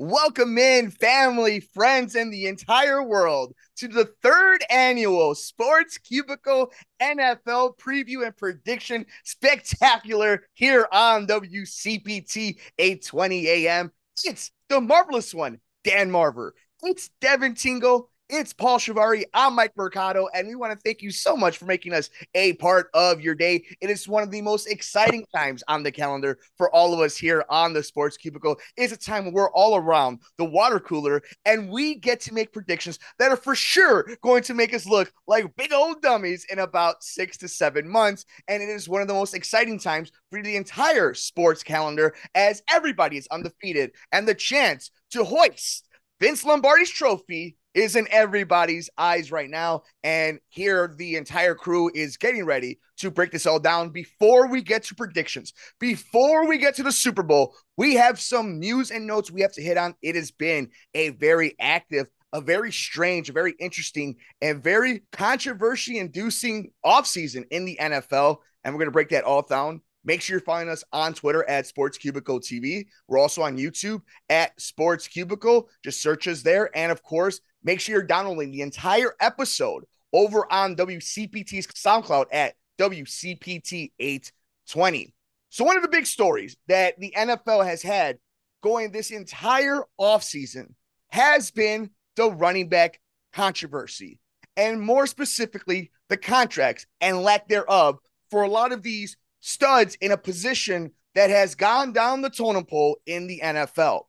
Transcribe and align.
Welcome 0.00 0.58
in, 0.58 0.92
family, 0.92 1.58
friends, 1.58 2.14
and 2.14 2.32
the 2.32 2.46
entire 2.46 3.02
world 3.02 3.52
to 3.78 3.88
the 3.88 4.08
third 4.22 4.64
annual 4.70 5.34
Sports 5.34 5.98
Cubicle 5.98 6.70
NFL 7.02 7.76
preview 7.78 8.24
and 8.24 8.36
prediction 8.36 9.06
spectacular 9.24 10.44
here 10.54 10.86
on 10.92 11.26
WCPT 11.26 12.60
820 12.78 13.48
AM. 13.48 13.90
It's 14.22 14.52
the 14.68 14.80
marvelous 14.80 15.34
one, 15.34 15.58
Dan 15.82 16.12
Marver. 16.12 16.52
It's 16.84 17.10
Devin 17.20 17.56
Tingle. 17.56 18.08
It's 18.30 18.52
Paul 18.52 18.78
Chivari. 18.78 19.24
I'm 19.32 19.54
Mike 19.54 19.72
Mercado, 19.74 20.28
and 20.34 20.46
we 20.46 20.54
want 20.54 20.74
to 20.74 20.78
thank 20.84 21.00
you 21.00 21.10
so 21.10 21.34
much 21.34 21.56
for 21.56 21.64
making 21.64 21.94
us 21.94 22.10
a 22.34 22.52
part 22.54 22.90
of 22.92 23.22
your 23.22 23.34
day. 23.34 23.64
It 23.80 23.88
is 23.88 24.06
one 24.06 24.22
of 24.22 24.30
the 24.30 24.42
most 24.42 24.66
exciting 24.66 25.24
times 25.34 25.64
on 25.66 25.82
the 25.82 25.90
calendar 25.90 26.38
for 26.58 26.70
all 26.74 26.92
of 26.92 27.00
us 27.00 27.16
here 27.16 27.42
on 27.48 27.72
the 27.72 27.82
Sports 27.82 28.18
Cubicle. 28.18 28.56
It's 28.76 28.92
a 28.92 28.98
time 28.98 29.24
when 29.24 29.32
we're 29.32 29.50
all 29.52 29.76
around 29.76 30.18
the 30.36 30.44
water 30.44 30.78
cooler, 30.78 31.22
and 31.46 31.70
we 31.70 31.94
get 31.94 32.20
to 32.20 32.34
make 32.34 32.52
predictions 32.52 32.98
that 33.18 33.30
are 33.30 33.36
for 33.36 33.54
sure 33.54 34.06
going 34.22 34.42
to 34.42 34.52
make 34.52 34.74
us 34.74 34.84
look 34.84 35.10
like 35.26 35.56
big 35.56 35.72
old 35.72 36.02
dummies 36.02 36.44
in 36.50 36.58
about 36.58 37.02
six 37.02 37.38
to 37.38 37.48
seven 37.48 37.88
months. 37.88 38.26
And 38.46 38.62
it 38.62 38.68
is 38.68 38.90
one 38.90 39.00
of 39.00 39.08
the 39.08 39.14
most 39.14 39.32
exciting 39.32 39.78
times 39.78 40.12
for 40.30 40.42
the 40.42 40.56
entire 40.56 41.14
sports 41.14 41.62
calendar 41.62 42.14
as 42.34 42.62
everybody 42.68 43.16
is 43.16 43.26
undefeated 43.28 43.92
and 44.12 44.28
the 44.28 44.34
chance 44.34 44.90
to 45.12 45.24
hoist 45.24 45.88
Vince 46.20 46.44
Lombardi's 46.44 46.90
trophy 46.90 47.56
is 47.74 47.96
in 47.96 48.06
everybody's 48.10 48.90
eyes 48.98 49.30
right 49.30 49.50
now. 49.50 49.82
And 50.02 50.40
here, 50.48 50.94
the 50.96 51.16
entire 51.16 51.54
crew 51.54 51.90
is 51.94 52.16
getting 52.16 52.44
ready 52.44 52.78
to 52.98 53.10
break 53.10 53.30
this 53.30 53.46
all 53.46 53.60
down. 53.60 53.90
Before 53.90 54.48
we 54.48 54.62
get 54.62 54.84
to 54.84 54.94
predictions, 54.94 55.52
before 55.78 56.46
we 56.48 56.58
get 56.58 56.74
to 56.76 56.82
the 56.82 56.92
Super 56.92 57.22
Bowl, 57.22 57.54
we 57.76 57.94
have 57.94 58.20
some 58.20 58.58
news 58.58 58.90
and 58.90 59.06
notes 59.06 59.30
we 59.30 59.42
have 59.42 59.52
to 59.52 59.62
hit 59.62 59.76
on. 59.76 59.94
It 60.02 60.16
has 60.16 60.30
been 60.30 60.70
a 60.94 61.10
very 61.10 61.54
active, 61.60 62.08
a 62.32 62.40
very 62.40 62.72
strange, 62.72 63.30
a 63.30 63.32
very 63.32 63.54
interesting, 63.58 64.16
and 64.42 64.62
very 64.62 65.02
controversy 65.12 65.98
inducing 65.98 66.70
offseason 66.84 67.44
in 67.50 67.64
the 67.64 67.78
NFL. 67.80 68.38
And 68.64 68.74
we're 68.74 68.80
going 68.80 68.88
to 68.88 68.92
break 68.92 69.10
that 69.10 69.24
all 69.24 69.42
down. 69.42 69.82
Make 70.04 70.22
sure 70.22 70.34
you're 70.34 70.40
following 70.40 70.70
us 70.70 70.84
on 70.92 71.12
Twitter 71.12 71.48
at 71.50 71.66
Sports 71.66 71.98
Cubicle 71.98 72.40
TV. 72.40 72.86
We're 73.08 73.18
also 73.18 73.42
on 73.42 73.58
YouTube 73.58 74.00
at 74.30 74.58
Sports 74.58 75.06
Cubicle. 75.06 75.68
Just 75.84 76.02
search 76.02 76.26
us 76.28 76.42
there. 76.42 76.70
And 76.74 76.90
of 76.90 77.02
course, 77.02 77.40
make 77.62 77.80
sure 77.80 77.94
you're 77.94 78.04
downloading 78.04 78.50
the 78.50 78.62
entire 78.62 79.14
episode 79.20 79.84
over 80.12 80.52
on 80.52 80.76
WCPT's 80.76 81.66
SoundCloud 81.66 82.26
at 82.32 82.54
WCPT820. 82.78 85.12
So, 85.50 85.64
one 85.64 85.76
of 85.76 85.82
the 85.82 85.88
big 85.88 86.06
stories 86.06 86.56
that 86.68 86.98
the 86.98 87.12
NFL 87.16 87.66
has 87.66 87.82
had 87.82 88.18
going 88.62 88.90
this 88.90 89.10
entire 89.10 89.82
offseason 90.00 90.74
has 91.08 91.50
been 91.50 91.90
the 92.16 92.30
running 92.30 92.68
back 92.68 93.00
controversy, 93.32 94.20
and 94.56 94.80
more 94.80 95.06
specifically, 95.06 95.90
the 96.08 96.16
contracts 96.16 96.86
and 97.00 97.22
lack 97.22 97.48
thereof 97.48 97.98
for 98.30 98.42
a 98.42 98.48
lot 98.48 98.72
of 98.72 98.82
these 98.82 99.16
studs 99.40 99.96
in 100.00 100.12
a 100.12 100.16
position 100.16 100.90
that 101.14 101.30
has 101.30 101.54
gone 101.54 101.92
down 101.92 102.22
the 102.22 102.30
totem 102.30 102.64
pole 102.64 102.98
in 103.06 103.26
the 103.26 103.40
NFL. 103.42 104.02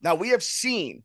Now, 0.00 0.14
we 0.14 0.30
have 0.30 0.42
seen 0.42 1.02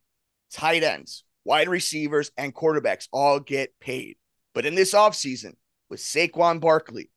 tight 0.51 0.83
ends, 0.83 1.23
wide 1.45 1.69
receivers, 1.69 2.31
and 2.37 2.55
quarterbacks 2.55 3.07
all 3.11 3.39
get 3.39 3.79
paid. 3.79 4.17
But 4.53 4.65
in 4.65 4.75
this 4.75 4.93
offseason, 4.93 5.53
with 5.89 5.99
Saquon 5.99 6.59
Barkley, 6.59 7.09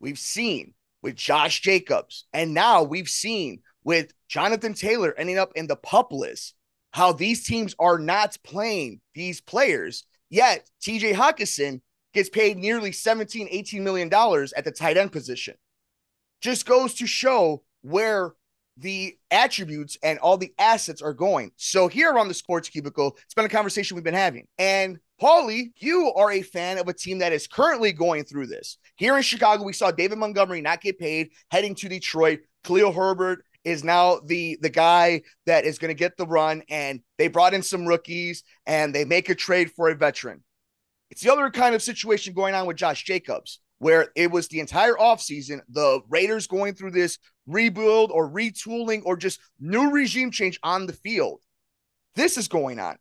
we've 0.00 0.18
seen 0.18 0.74
with 1.02 1.16
Josh 1.16 1.60
Jacobs, 1.60 2.26
and 2.32 2.54
now 2.54 2.82
we've 2.82 3.08
seen 3.08 3.62
with 3.84 4.12
Jonathan 4.28 4.74
Taylor 4.74 5.14
ending 5.16 5.38
up 5.38 5.52
in 5.54 5.66
the 5.66 5.76
pup 5.76 6.12
list, 6.12 6.54
how 6.92 7.12
these 7.12 7.46
teams 7.46 7.74
are 7.78 7.98
not 7.98 8.36
playing 8.44 9.00
these 9.14 9.40
players. 9.40 10.04
Yet 10.30 10.68
TJ 10.82 11.14
Hockenson 11.14 11.80
gets 12.12 12.28
paid 12.28 12.58
nearly 12.58 12.92
17, 12.92 13.48
18 13.50 13.84
million 13.84 14.08
dollars 14.08 14.52
at 14.52 14.64
the 14.64 14.72
tight 14.72 14.96
end 14.96 15.12
position 15.12 15.54
just 16.40 16.66
goes 16.66 16.94
to 16.94 17.06
show 17.06 17.62
where 17.82 18.32
the 18.78 19.16
attributes 19.30 19.96
and 20.02 20.18
all 20.20 20.36
the 20.36 20.52
assets 20.58 21.02
are 21.02 21.12
going. 21.12 21.50
So 21.56 21.88
here 21.88 22.16
on 22.18 22.28
the 22.28 22.34
Sports 22.34 22.68
Cubicle, 22.68 23.16
it's 23.24 23.34
been 23.34 23.44
a 23.44 23.50
conversation 23.50 23.96
we've 23.96 24.04
been 24.04 24.14
having. 24.14 24.46
And 24.58 24.98
Paulie, 25.20 25.72
you 25.76 26.12
are 26.14 26.30
a 26.30 26.42
fan 26.42 26.78
of 26.78 26.86
a 26.86 26.92
team 26.92 27.18
that 27.18 27.32
is 27.32 27.46
currently 27.46 27.92
going 27.92 28.24
through 28.24 28.46
this. 28.46 28.78
Here 28.96 29.16
in 29.16 29.22
Chicago, 29.22 29.64
we 29.64 29.72
saw 29.72 29.90
David 29.90 30.18
Montgomery 30.18 30.60
not 30.60 30.80
get 30.80 30.98
paid, 30.98 31.30
heading 31.50 31.74
to 31.76 31.88
Detroit. 31.88 32.40
Khalil 32.64 32.92
Herbert 32.92 33.44
is 33.64 33.82
now 33.82 34.20
the 34.24 34.58
the 34.62 34.70
guy 34.70 35.22
that 35.46 35.64
is 35.64 35.78
going 35.78 35.90
to 35.90 35.98
get 35.98 36.16
the 36.16 36.26
run, 36.26 36.62
and 36.68 37.00
they 37.18 37.28
brought 37.28 37.54
in 37.54 37.62
some 37.62 37.86
rookies 37.86 38.44
and 38.66 38.94
they 38.94 39.04
make 39.04 39.28
a 39.28 39.34
trade 39.34 39.72
for 39.72 39.88
a 39.88 39.94
veteran. 39.94 40.42
It's 41.10 41.22
the 41.22 41.32
other 41.32 41.50
kind 41.50 41.74
of 41.74 41.82
situation 41.82 42.34
going 42.34 42.54
on 42.54 42.66
with 42.66 42.76
Josh 42.76 43.04
Jacobs 43.04 43.60
where 43.78 44.08
it 44.16 44.30
was 44.30 44.48
the 44.48 44.60
entire 44.60 44.94
offseason, 44.94 45.60
the 45.68 46.00
Raiders 46.08 46.46
going 46.46 46.74
through 46.74 46.92
this 46.92 47.18
rebuild 47.46 48.10
or 48.12 48.28
retooling 48.28 49.02
or 49.04 49.16
just 49.16 49.40
new 49.60 49.90
regime 49.90 50.30
change 50.30 50.58
on 50.62 50.86
the 50.86 50.92
field. 50.92 51.40
This 52.14 52.36
is 52.36 52.48
going 52.48 52.78
on. 52.78 52.96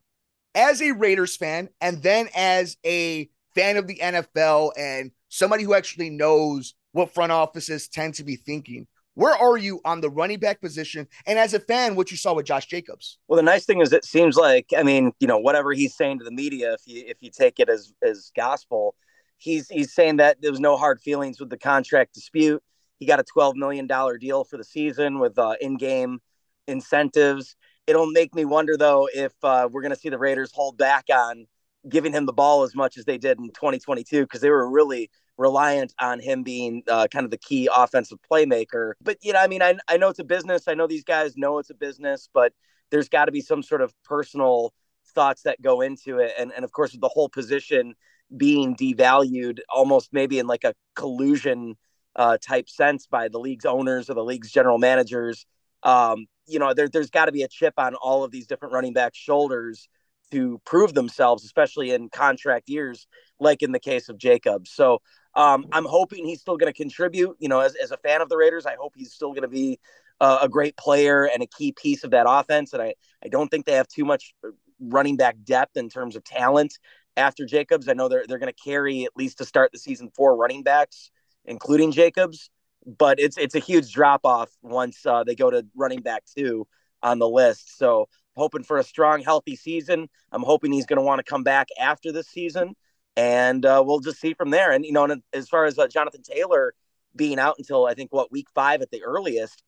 As 0.56 0.82
a 0.82 0.92
Raiders 0.92 1.36
fan, 1.36 1.70
and 1.82 2.02
then 2.02 2.30
as 2.36 2.78
a 2.86 3.30
fan 3.54 3.78
of 3.78 3.88
the 3.88 3.98
NFL 3.98 4.72
and 4.78 5.12
somebody 5.30 5.64
who 5.64 5.74
actually 5.74 6.10
knows 6.10 6.76
what 6.92 7.14
front 7.14 7.32
offices 7.32 7.88
tend 7.88 8.16
to 8.16 8.24
be 8.24 8.36
thinking, 8.36 8.88
where 9.18 9.36
are 9.36 9.58
you 9.58 9.82
on 9.84 10.00
the 10.00 10.12
running 10.12 10.40
back 10.40 10.62
position? 10.62 11.08
And 11.26 11.40
as 11.40 11.56
a 11.56 11.60
fan, 11.60 11.96
what 11.96 12.12
you 12.12 12.18
saw 12.18 12.34
with 12.36 12.46
Josh 12.46 12.68
Jacobs? 12.68 13.18
Well, 13.28 13.38
the 13.38 13.44
nice 13.44 13.66
thing 13.66 13.82
is, 13.82 13.92
it 13.92 14.06
seems 14.06 14.36
like 14.36 14.68
I 14.78 14.84
mean, 14.84 15.12
you 15.20 15.28
know, 15.28 15.40
whatever 15.40 15.74
he's 15.74 15.96
saying 15.96 16.20
to 16.20 16.24
the 16.24 16.32
media, 16.32 16.74
if 16.74 16.82
you 16.86 17.04
if 17.08 17.18
you 17.20 17.32
take 17.32 17.60
it 17.60 17.68
as 17.68 17.92
as 18.04 18.32
gospel, 18.36 18.94
he's 19.38 19.70
he's 19.70 19.94
saying 19.94 20.18
that 20.18 20.42
there 20.42 20.52
was 20.52 20.60
no 20.60 20.78
hard 20.78 21.00
feelings 21.00 21.40
with 21.40 21.50
the 21.50 21.58
contract 21.58 22.14
dispute. 22.14 22.62
He 23.00 23.06
got 23.06 23.20
a 23.20 23.24
twelve 23.24 23.56
million 23.56 23.88
dollar 23.88 24.18
deal 24.18 24.44
for 24.44 24.58
the 24.58 24.64
season 24.64 25.20
with 25.20 25.38
uh, 25.38 25.56
in-game 25.62 26.20
incentives. 26.68 27.56
It'll 27.86 28.12
make 28.12 28.36
me 28.36 28.44
wonder 28.46 28.76
though 28.76 29.08
if 29.14 29.34
uh, 29.44 29.70
we're 29.72 29.82
going 29.82 29.94
to 29.94 30.00
see 30.00 30.10
the 30.10 30.18
Raiders 30.18 30.52
hold 30.54 30.78
back 30.78 31.06
on 31.14 31.48
giving 31.88 32.12
him 32.12 32.26
the 32.26 32.34
ball 32.34 32.64
as 32.64 32.76
much 32.76 32.98
as 32.98 33.06
they 33.06 33.18
did 33.18 33.40
in 33.40 33.48
2022 33.48 34.24
because 34.24 34.42
they 34.42 34.50
were 34.50 34.70
really 34.70 35.10
reliant 35.38 35.94
on 36.00 36.20
him 36.20 36.44
being 36.44 36.84
uh, 36.90 37.08
kind 37.08 37.24
of 37.24 37.32
the 37.32 37.38
key 37.38 37.70
offensive 37.74 38.18
playmaker. 38.30 38.94
But 39.02 39.18
you 39.22 39.34
know, 39.34 39.40
I 39.40 39.48
mean, 39.48 39.62
I 39.62 39.76
I 39.88 39.98
know 39.98 40.10
it's 40.10 40.20
a 40.20 40.24
business. 40.24 40.68
I 40.68 40.74
know 40.74 40.88
these 40.88 41.04
guys 41.04 41.38
know 41.38 41.60
it's 41.60 41.70
a 41.70 41.76
business, 41.76 42.28
but 42.34 42.54
there's 42.90 43.10
got 43.10 43.26
to 43.26 43.32
be 43.32 43.42
some 43.42 43.64
sort 43.64 43.82
of 43.82 43.94
personal 44.04 44.74
thoughts 45.14 45.44
that 45.44 45.62
go 45.62 45.82
into 45.82 46.20
it, 46.20 46.34
and 46.38 46.52
and 46.52 46.66
of 46.66 46.72
course 46.72 46.98
the 47.00 47.08
whole 47.08 47.30
position 47.30 47.96
being 48.36 48.76
devalued 48.76 49.60
almost 49.70 50.10
maybe 50.12 50.40
in 50.40 50.48
like 50.48 50.64
a 50.64 50.74
collusion 50.96 51.76
uh, 52.16 52.38
type 52.42 52.68
sense 52.68 53.08
by 53.08 53.28
the 53.28 53.40
league's 53.40 53.66
owners 53.66 54.10
or 54.10 54.16
the 54.16 54.24
league's 54.24 54.52
general 54.52 54.78
managers. 54.78 55.46
Um, 55.84 56.26
you 56.48 56.60
know, 56.60 56.74
there, 56.74 56.90
there's 56.90 57.10
got 57.10 57.26
to 57.26 57.32
be 57.32 57.44
a 57.44 57.48
chip 57.48 57.76
on 57.78 57.96
all 57.96 58.24
of 58.24 58.32
these 58.32 58.48
different 58.48 58.74
running 58.74 58.94
backs' 58.94 59.18
shoulders 59.18 59.88
to 60.32 60.60
prove 60.66 60.94
themselves, 60.94 61.46
especially 61.46 61.92
in 61.92 62.10
contract 62.10 62.70
years, 62.70 63.08
like 63.40 63.62
in 63.62 63.72
the 63.72 63.80
case 63.80 64.10
of 64.10 64.18
Jacobs. 64.18 64.72
So 64.72 65.00
um, 65.36 65.68
I'm 65.72 65.86
hoping 65.86 66.26
he's 66.26 66.42
still 66.42 66.58
going 66.58 66.72
to 66.72 66.78
contribute. 66.78 67.38
You 67.40 67.50
know, 67.50 67.60
as, 67.60 67.76
as 67.76 67.92
a 67.92 67.98
fan 67.98 68.22
of 68.22 68.30
the 68.30 68.38
Raiders, 68.38 68.66
I 68.66 68.76
hope 68.76 68.94
he's 68.96 69.14
still 69.14 69.30
going 69.30 69.44
to 69.44 69.48
be 69.48 69.80
uh, 70.20 70.40
a 70.42 70.50
great 70.50 70.76
player 70.76 71.30
and 71.32 71.44
a 71.44 71.48
key 71.48 71.72
piece 71.72 72.04
of 72.04 72.12
that 72.12 72.26
offense. 72.28 72.74
And 72.74 72.82
I, 72.82 72.96
I 73.24 73.28
don't 73.30 73.50
think 73.50 73.66
they 73.66 73.74
have 73.74 73.88
too 73.88 74.06
much 74.06 74.34
running 74.80 75.16
back 75.16 75.38
depth 75.44 75.78
in 75.78 75.90
terms 75.90 76.16
of 76.16 76.24
talent 76.24 76.78
after 77.18 77.46
Jacobs. 77.46 77.90
I 77.90 77.94
know 77.94 78.08
they're 78.08 78.26
they're 78.28 78.38
going 78.38 78.54
to 78.54 78.64
carry 78.64 79.04
at 79.04 79.18
least 79.18 79.40
to 79.40 79.46
start 79.46 79.72
the 79.74 79.80
season 79.80 80.10
four 80.16 80.38
running 80.38 80.64
backs, 80.64 81.12
including 81.46 81.92
Jacobs. 81.92 82.50
But 82.86 83.20
it's 83.20 83.38
it's 83.38 83.56
a 83.56 83.60
huge 83.60 83.92
drop 83.92 84.22
off 84.24 84.50
once 84.62 85.06
uh, 85.06 85.26
they 85.26 85.36
go 85.36 85.50
to 85.50 85.66
running 85.76 86.02
back 86.02 86.24
two 86.26 86.66
on 87.04 87.20
the 87.20 87.28
list. 87.28 87.78
So 87.78 88.08
hoping 88.38 88.64
for 88.64 88.78
a 88.78 88.84
strong, 88.84 89.22
healthy 89.22 89.56
season. 89.56 90.08
I'm 90.32 90.44
hoping 90.44 90.72
he's 90.72 90.86
going 90.86 90.98
to 90.98 91.04
want 91.04 91.20
to 91.20 91.30
come 91.30 91.44
back 91.44 91.68
after 91.80 92.14
this 92.14 92.28
season, 92.28 92.76
and 93.18 93.66
uh, 93.66 93.84
we'll 93.86 94.00
just 94.00 94.22
see 94.22 94.34
from 94.34 94.52
there. 94.52 94.72
And 94.72 94.86
you 94.86 94.94
know, 94.94 95.04
and 95.04 95.22
as 95.34 95.50
far 95.50 95.66
as 95.66 95.78
uh, 95.78 95.88
Jonathan 95.88 96.22
Taylor 96.24 96.74
being 97.16 97.40
out 97.40 97.56
until 97.58 97.86
I 97.86 97.94
think 97.94 98.14
what 98.14 98.32
week 98.32 98.48
five 98.54 98.82
at 98.82 98.92
the 98.92 99.04
earliest, 99.04 99.64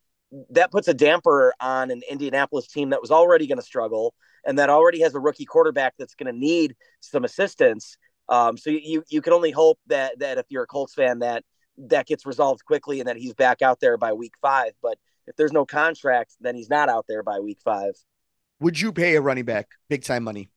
that 0.52 0.72
puts 0.72 0.88
a 0.88 0.94
damper 0.94 1.54
on 1.60 1.92
an 1.92 2.02
Indianapolis 2.10 2.68
team 2.68 2.92
that 2.92 3.02
was 3.02 3.12
already 3.12 3.48
going 3.48 3.58
to 3.58 3.64
struggle 3.66 4.14
and 4.46 4.58
that 4.60 4.70
already 4.70 5.02
has 5.02 5.16
a 5.16 5.20
rookie 5.20 5.46
quarterback 5.46 5.94
that's 5.98 6.16
going 6.16 6.32
to 6.32 6.38
need 6.38 6.76
some 7.00 7.24
assistance. 7.24 7.98
Um, 8.30 8.58
so 8.58 8.70
you 8.70 9.04
you 9.10 9.22
can 9.22 9.34
only 9.34 9.52
hope 9.52 9.80
that 9.88 10.20
that 10.20 10.38
if 10.38 10.46
you're 10.50 10.64
a 10.64 10.68
Colts 10.68 10.94
fan 10.94 11.20
that 11.20 11.44
that 11.78 12.06
gets 12.06 12.26
resolved 12.26 12.64
quickly 12.66 13.00
and 13.00 13.08
that 13.08 13.18
he's 13.18 13.34
back 13.34 13.62
out 13.62 13.80
there 13.80 13.98
by 13.98 14.14
week 14.14 14.34
five. 14.42 14.74
But 14.82 14.98
if 15.28 15.36
there's 15.36 15.52
no 15.52 15.66
contract, 15.66 16.36
then 16.40 16.56
he's 16.56 16.70
not 16.70 16.90
out 16.90 17.06
there 17.08 17.24
by 17.24 17.40
week 17.40 17.60
five. 17.64 17.94
Would 18.60 18.80
you 18.80 18.92
pay 18.92 19.16
a 19.16 19.22
running 19.22 19.46
back 19.46 19.70
big 19.90 20.04
time 20.04 20.24
money? 20.24 20.50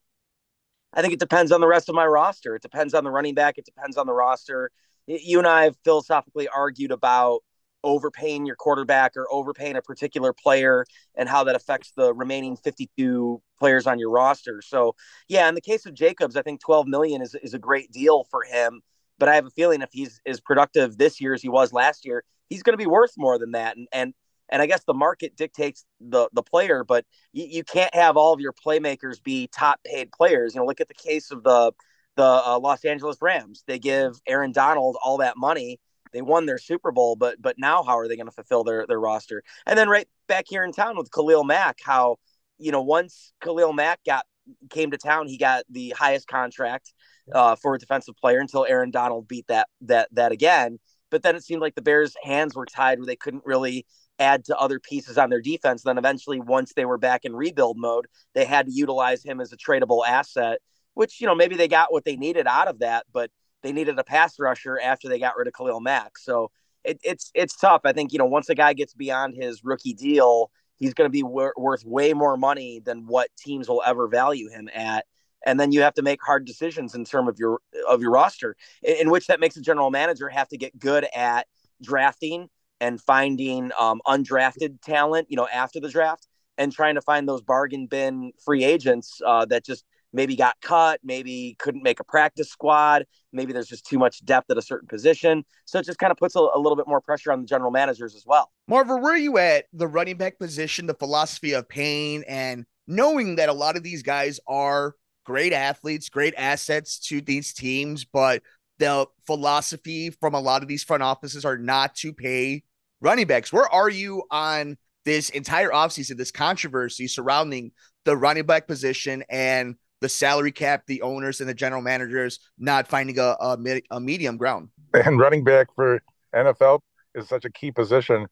I 0.92 1.00
think 1.00 1.14
it 1.14 1.20
depends 1.20 1.52
on 1.52 1.60
the 1.60 1.66
rest 1.66 1.88
of 1.88 1.94
my 1.94 2.04
roster. 2.04 2.56
It 2.56 2.62
depends 2.62 2.92
on 2.92 3.04
the 3.04 3.10
running 3.10 3.34
back. 3.34 3.56
It 3.56 3.64
depends 3.64 3.96
on 3.96 4.06
the 4.06 4.12
roster. 4.12 4.70
You 5.06 5.38
and 5.38 5.46
I 5.46 5.64
have 5.64 5.76
philosophically 5.84 6.48
argued 6.48 6.90
about 6.90 7.42
overpaying 7.84 8.46
your 8.46 8.56
quarterback 8.56 9.16
or 9.16 9.26
overpaying 9.30 9.76
a 9.76 9.82
particular 9.82 10.32
player 10.32 10.84
and 11.14 11.28
how 11.28 11.44
that 11.44 11.56
affects 11.56 11.92
the 11.96 12.14
remaining 12.14 12.56
52 12.56 13.40
players 13.58 13.86
on 13.86 13.98
your 13.98 14.10
roster. 14.10 14.62
So, 14.62 14.94
yeah, 15.28 15.48
in 15.48 15.54
the 15.54 15.60
case 15.60 15.86
of 15.86 15.94
Jacobs, 15.94 16.36
I 16.36 16.42
think 16.42 16.60
12 16.60 16.86
million 16.86 17.22
is, 17.22 17.34
is 17.34 17.54
a 17.54 17.58
great 17.58 17.90
deal 17.90 18.24
for 18.30 18.42
him. 18.44 18.80
But 19.18 19.28
I 19.28 19.34
have 19.36 19.46
a 19.46 19.50
feeling 19.50 19.82
if 19.82 19.90
he's 19.92 20.20
as 20.26 20.40
productive 20.40 20.98
this 20.98 21.20
year 21.20 21.34
as 21.34 21.42
he 21.42 21.48
was 21.48 21.72
last 21.72 22.04
year, 22.04 22.24
he's 22.48 22.62
going 22.62 22.74
to 22.74 22.82
be 22.82 22.86
worth 22.86 23.12
more 23.16 23.38
than 23.38 23.52
that. 23.52 23.76
And, 23.76 23.86
and, 23.92 24.14
and 24.48 24.60
I 24.60 24.66
guess 24.66 24.84
the 24.84 24.94
market 24.94 25.34
dictates 25.34 25.86
the 25.98 26.28
the 26.32 26.42
player, 26.42 26.84
but 26.84 27.06
you, 27.32 27.46
you 27.48 27.64
can't 27.64 27.94
have 27.94 28.18
all 28.18 28.34
of 28.34 28.40
your 28.40 28.52
playmakers 28.52 29.22
be 29.22 29.48
top 29.48 29.80
paid 29.84 30.12
players. 30.12 30.54
You 30.54 30.60
know, 30.60 30.66
look 30.66 30.80
at 30.80 30.88
the 30.88 30.94
case 30.94 31.30
of 31.30 31.42
the 31.42 31.72
the 32.16 32.22
uh, 32.22 32.58
Los 32.60 32.84
Angeles 32.84 33.16
Rams. 33.20 33.64
They 33.66 33.78
give 33.78 34.20
Aaron 34.26 34.52
Donald 34.52 34.96
all 35.02 35.18
that 35.18 35.36
money, 35.36 35.80
they 36.12 36.22
won 36.22 36.46
their 36.46 36.58
Super 36.58 36.92
Bowl, 36.92 37.16
but 37.16 37.40
but 37.40 37.56
now 37.58 37.82
how 37.82 37.98
are 37.98 38.08
they 38.08 38.16
going 38.16 38.26
to 38.26 38.32
fulfill 38.32 38.64
their 38.64 38.86
their 38.86 39.00
roster? 39.00 39.42
And 39.66 39.78
then 39.78 39.88
right 39.88 40.08
back 40.28 40.46
here 40.48 40.64
in 40.64 40.72
town 40.72 40.96
with 40.96 41.10
Khalil 41.10 41.44
Mack, 41.44 41.78
how 41.82 42.16
you 42.58 42.72
know 42.72 42.82
once 42.82 43.32
Khalil 43.40 43.72
Mack 43.72 44.00
got 44.04 44.26
came 44.70 44.90
to 44.90 44.98
town, 44.98 45.28
he 45.28 45.38
got 45.38 45.64
the 45.70 45.90
highest 45.96 46.26
contract 46.26 46.92
uh, 47.32 47.56
for 47.56 47.74
a 47.74 47.78
defensive 47.78 48.16
player 48.16 48.40
until 48.40 48.64
Aaron 48.64 48.90
Donald 48.90 49.28
beat 49.28 49.46
that 49.48 49.68
that 49.82 50.08
that 50.12 50.32
again. 50.32 50.78
But 51.10 51.22
then 51.22 51.36
it 51.36 51.44
seemed 51.44 51.60
like 51.60 51.74
the 51.74 51.82
Bears' 51.82 52.14
hands 52.22 52.54
were 52.54 52.66
tied 52.66 52.98
where 52.98 53.06
they 53.06 53.16
couldn't 53.16 53.44
really 53.44 53.86
add 54.18 54.44
to 54.46 54.56
other 54.56 54.80
pieces 54.80 55.18
on 55.18 55.30
their 55.30 55.42
defense. 55.42 55.82
Then 55.82 55.98
eventually, 55.98 56.40
once 56.40 56.72
they 56.74 56.84
were 56.84 56.98
back 56.98 57.24
in 57.24 57.36
rebuild 57.36 57.76
mode, 57.78 58.06
they 58.34 58.44
had 58.44 58.66
to 58.66 58.72
utilize 58.72 59.22
him 59.22 59.40
as 59.40 59.52
a 59.52 59.56
tradable 59.56 60.06
asset, 60.06 60.58
which 60.94 61.20
you 61.20 61.26
know 61.26 61.34
maybe 61.34 61.56
they 61.56 61.68
got 61.68 61.92
what 61.92 62.04
they 62.04 62.16
needed 62.16 62.46
out 62.46 62.68
of 62.68 62.80
that, 62.80 63.06
but 63.12 63.30
they 63.62 63.72
needed 63.72 63.98
a 63.98 64.04
pass 64.04 64.38
rusher 64.38 64.78
after 64.80 65.08
they 65.08 65.18
got 65.18 65.36
rid 65.36 65.48
of 65.48 65.54
Khalil 65.54 65.80
Mack. 65.80 66.18
So 66.18 66.50
it, 66.84 66.98
it's 67.02 67.30
it's 67.34 67.56
tough. 67.56 67.82
I 67.84 67.92
think 67.92 68.12
you 68.12 68.18
know 68.18 68.26
once 68.26 68.48
a 68.48 68.54
guy 68.54 68.72
gets 68.72 68.94
beyond 68.94 69.34
his 69.34 69.64
rookie 69.64 69.94
deal, 69.94 70.50
he's 70.76 70.94
going 70.94 71.06
to 71.06 71.12
be 71.12 71.22
wor- 71.22 71.54
worth 71.56 71.84
way 71.84 72.12
more 72.12 72.36
money 72.36 72.80
than 72.84 73.06
what 73.06 73.28
teams 73.38 73.68
will 73.68 73.82
ever 73.86 74.08
value 74.08 74.48
him 74.48 74.68
at. 74.74 75.06
And 75.44 75.58
then 75.58 75.72
you 75.72 75.82
have 75.82 75.94
to 75.94 76.02
make 76.02 76.22
hard 76.22 76.44
decisions 76.44 76.94
in 76.94 77.04
terms 77.04 77.28
of 77.28 77.38
your 77.38 77.60
of 77.88 78.00
your 78.00 78.10
roster, 78.10 78.56
in, 78.82 78.96
in 79.02 79.10
which 79.10 79.26
that 79.26 79.40
makes 79.40 79.56
a 79.56 79.62
general 79.62 79.90
manager 79.90 80.28
have 80.28 80.48
to 80.48 80.56
get 80.56 80.78
good 80.78 81.06
at 81.14 81.46
drafting 81.82 82.48
and 82.80 83.00
finding 83.00 83.70
um, 83.78 84.00
undrafted 84.06 84.80
talent, 84.82 85.28
you 85.30 85.36
know, 85.36 85.48
after 85.52 85.78
the 85.78 85.88
draft, 85.88 86.26
and 86.58 86.72
trying 86.72 86.96
to 86.96 87.00
find 87.00 87.28
those 87.28 87.42
bargain 87.42 87.86
bin 87.86 88.32
free 88.44 88.64
agents 88.64 89.20
uh, 89.24 89.44
that 89.46 89.64
just 89.64 89.84
maybe 90.12 90.36
got 90.36 90.56
cut, 90.60 91.00
maybe 91.02 91.56
couldn't 91.58 91.82
make 91.82 92.00
a 92.00 92.04
practice 92.04 92.50
squad, 92.50 93.06
maybe 93.32 93.52
there's 93.52 93.68
just 93.68 93.86
too 93.86 93.98
much 93.98 94.24
depth 94.24 94.50
at 94.50 94.58
a 94.58 94.62
certain 94.62 94.88
position. 94.88 95.44
So 95.64 95.78
it 95.78 95.86
just 95.86 95.98
kind 95.98 96.10
of 96.10 96.18
puts 96.18 96.36
a, 96.36 96.40
a 96.40 96.58
little 96.58 96.76
bit 96.76 96.86
more 96.86 97.00
pressure 97.00 97.32
on 97.32 97.40
the 97.40 97.46
general 97.46 97.70
managers 97.70 98.14
as 98.14 98.24
well. 98.26 98.50
Marver, 98.70 99.00
where 99.00 99.14
are 99.14 99.18
you 99.18 99.38
at 99.38 99.66
the 99.72 99.86
running 99.86 100.16
back 100.16 100.38
position, 100.38 100.86
the 100.86 100.94
philosophy 100.94 101.52
of 101.52 101.68
pain, 101.68 102.24
and 102.28 102.64
knowing 102.86 103.36
that 103.36 103.48
a 103.48 103.52
lot 103.52 103.76
of 103.76 103.82
these 103.82 104.02
guys 104.02 104.38
are 104.46 104.94
great 105.24 105.52
athletes, 105.52 106.08
great 106.08 106.34
assets 106.36 106.98
to 106.98 107.20
these 107.20 107.52
teams, 107.52 108.04
but 108.04 108.42
the 108.78 109.06
philosophy 109.26 110.10
from 110.10 110.34
a 110.34 110.40
lot 110.40 110.62
of 110.62 110.68
these 110.68 110.82
front 110.82 111.02
offices 111.02 111.44
are 111.44 111.58
not 111.58 111.94
to 111.94 112.12
pay 112.12 112.62
running 113.00 113.26
backs. 113.26 113.52
Where 113.52 113.72
are 113.72 113.88
you 113.88 114.24
on 114.30 114.76
this 115.04 115.30
entire 115.30 115.70
offseason, 115.70 116.16
this 116.16 116.30
controversy 116.30 117.06
surrounding 117.06 117.72
the 118.04 118.16
running 118.16 118.46
back 118.46 118.66
position 118.66 119.24
and 119.28 119.76
the 120.02 120.08
salary 120.08 120.52
cap, 120.52 120.82
the 120.86 121.00
owners 121.02 121.40
and 121.40 121.48
the 121.48 121.54
general 121.54 121.80
managers 121.80 122.40
not 122.58 122.88
finding 122.88 123.18
a, 123.18 123.36
a, 123.40 123.80
a 123.90 124.00
medium 124.00 124.36
ground. 124.36 124.68
And 124.92 125.18
running 125.18 125.44
back 125.44 125.68
for 125.74 126.02
NFL 126.34 126.80
is 127.14 127.28
such 127.28 127.44
a 127.44 127.50
key 127.50 127.70
position. 127.70 128.26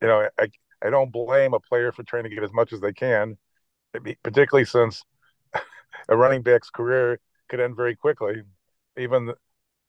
You 0.00 0.08
know, 0.08 0.28
I, 0.38 0.48
I 0.82 0.90
don't 0.90 1.12
blame 1.12 1.52
a 1.52 1.60
player 1.60 1.92
for 1.92 2.04
trying 2.04 2.24
to 2.24 2.30
get 2.30 2.42
as 2.42 2.52
much 2.52 2.72
as 2.72 2.80
they 2.80 2.92
can, 2.92 3.36
particularly 4.22 4.64
since 4.64 5.02
a 6.08 6.16
running 6.16 6.42
back's 6.42 6.70
career 6.70 7.18
could 7.48 7.60
end 7.60 7.76
very 7.76 7.96
quickly. 7.96 8.42
Even, 8.96 9.32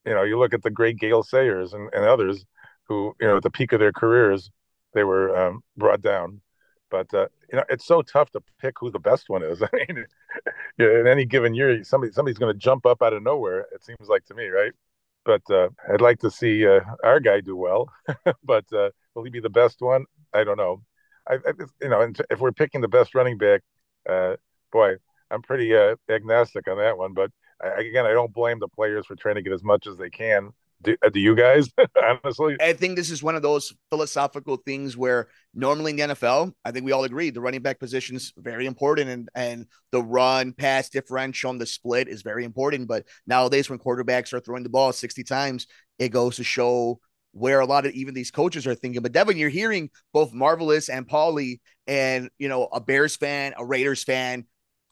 you 0.05 0.13
know, 0.13 0.23
you 0.23 0.37
look 0.37 0.53
at 0.53 0.63
the 0.63 0.69
great 0.69 0.97
Gale 0.97 1.23
Sayers 1.23 1.73
and, 1.73 1.89
and 1.93 2.03
others 2.03 2.45
who, 2.87 3.15
you 3.21 3.27
know, 3.27 3.37
at 3.37 3.43
the 3.43 3.51
peak 3.51 3.73
of 3.73 3.79
their 3.79 3.91
careers, 3.91 4.49
they 4.93 5.03
were 5.03 5.37
um, 5.37 5.61
brought 5.75 6.01
down. 6.01 6.41
But 6.89 7.13
uh, 7.13 7.27
you 7.51 7.57
know, 7.57 7.63
it's 7.69 7.85
so 7.85 8.01
tough 8.01 8.29
to 8.31 8.41
pick 8.59 8.75
who 8.79 8.91
the 8.91 8.99
best 8.99 9.29
one 9.29 9.44
is. 9.44 9.61
I 9.63 9.67
mean, 9.73 10.05
in 10.77 11.07
any 11.07 11.25
given 11.25 11.53
year, 11.53 11.83
somebody 11.83 12.11
somebody's 12.11 12.38
going 12.38 12.53
to 12.53 12.59
jump 12.59 12.85
up 12.85 13.01
out 13.01 13.13
of 13.13 13.23
nowhere. 13.23 13.67
It 13.73 13.83
seems 13.83 14.07
like 14.07 14.25
to 14.25 14.33
me, 14.33 14.47
right? 14.47 14.73
But 15.25 15.41
uh, 15.49 15.69
I'd 15.91 16.01
like 16.01 16.19
to 16.19 16.31
see 16.31 16.65
uh, 16.65 16.81
our 17.03 17.19
guy 17.19 17.41
do 17.41 17.55
well. 17.55 17.89
but 18.44 18.65
uh, 18.73 18.89
will 19.13 19.23
he 19.23 19.29
be 19.29 19.39
the 19.39 19.49
best 19.49 19.81
one? 19.81 20.05
I 20.33 20.44
don't 20.44 20.57
know. 20.57 20.83
I, 21.29 21.35
I 21.35 21.51
you 21.81 21.89
know, 21.89 22.11
if 22.29 22.39
we're 22.39 22.51
picking 22.51 22.81
the 22.81 22.88
best 22.88 23.15
running 23.15 23.38
back, 23.38 23.61
uh, 24.09 24.35
boy, 24.71 24.95
I'm 25.29 25.41
pretty 25.41 25.75
uh, 25.75 25.95
agnostic 26.09 26.67
on 26.67 26.77
that 26.77 26.97
one. 26.97 27.13
But 27.13 27.31
I, 27.61 27.81
again, 27.81 28.05
I 28.05 28.11
don't 28.11 28.33
blame 28.33 28.59
the 28.59 28.69
players 28.69 29.05
for 29.05 29.15
trying 29.15 29.35
to 29.35 29.41
get 29.41 29.53
as 29.53 29.63
much 29.63 29.88
as 29.88 29.97
they 29.97 30.09
can 30.09 30.51
do, 30.87 30.97
uh, 31.05 31.09
do 31.09 31.19
you 31.19 31.35
guys 31.35 31.67
honestly 32.23 32.55
i 32.61 32.73
think 32.73 32.95
this 32.95 33.09
is 33.09 33.21
one 33.21 33.35
of 33.35 33.41
those 33.41 33.73
philosophical 33.89 34.57
things 34.57 34.95
where 34.95 35.27
normally 35.53 35.91
in 35.91 35.97
the 35.97 36.15
nfl 36.15 36.51
i 36.65 36.71
think 36.71 36.85
we 36.85 36.91
all 36.91 37.03
agree 37.03 37.29
the 37.29 37.41
running 37.41 37.61
back 37.61 37.79
position 37.79 38.15
is 38.15 38.33
very 38.37 38.65
important 38.65 39.09
and 39.09 39.29
and 39.35 39.65
the 39.91 40.01
run 40.01 40.53
pass 40.53 40.89
differential 40.89 41.51
and 41.51 41.61
the 41.61 41.65
split 41.65 42.07
is 42.07 42.21
very 42.21 42.43
important 42.43 42.87
but 42.87 43.05
nowadays 43.25 43.69
when 43.69 43.79
quarterbacks 43.79 44.33
are 44.33 44.39
throwing 44.39 44.63
the 44.63 44.69
ball 44.69 44.91
60 44.91 45.23
times 45.23 45.67
it 45.99 46.09
goes 46.09 46.37
to 46.37 46.43
show 46.43 46.99
where 47.31 47.59
a 47.59 47.65
lot 47.65 47.85
of 47.85 47.91
even 47.93 48.15
these 48.15 48.31
coaches 48.31 48.65
are 48.65 48.73
thinking. 48.73 49.01
But 49.01 49.11
Devin, 49.11 49.37
you're 49.37 49.49
hearing 49.49 49.91
both 50.11 50.33
Marvelous 50.33 50.89
and 50.89 51.07
Paulie 51.07 51.59
and, 51.85 52.29
you 52.39 52.49
know, 52.49 52.67
a 52.71 52.81
Bears 52.81 53.15
fan, 53.15 53.53
a 53.57 53.63
Raiders 53.63 54.03
fan, 54.03 54.45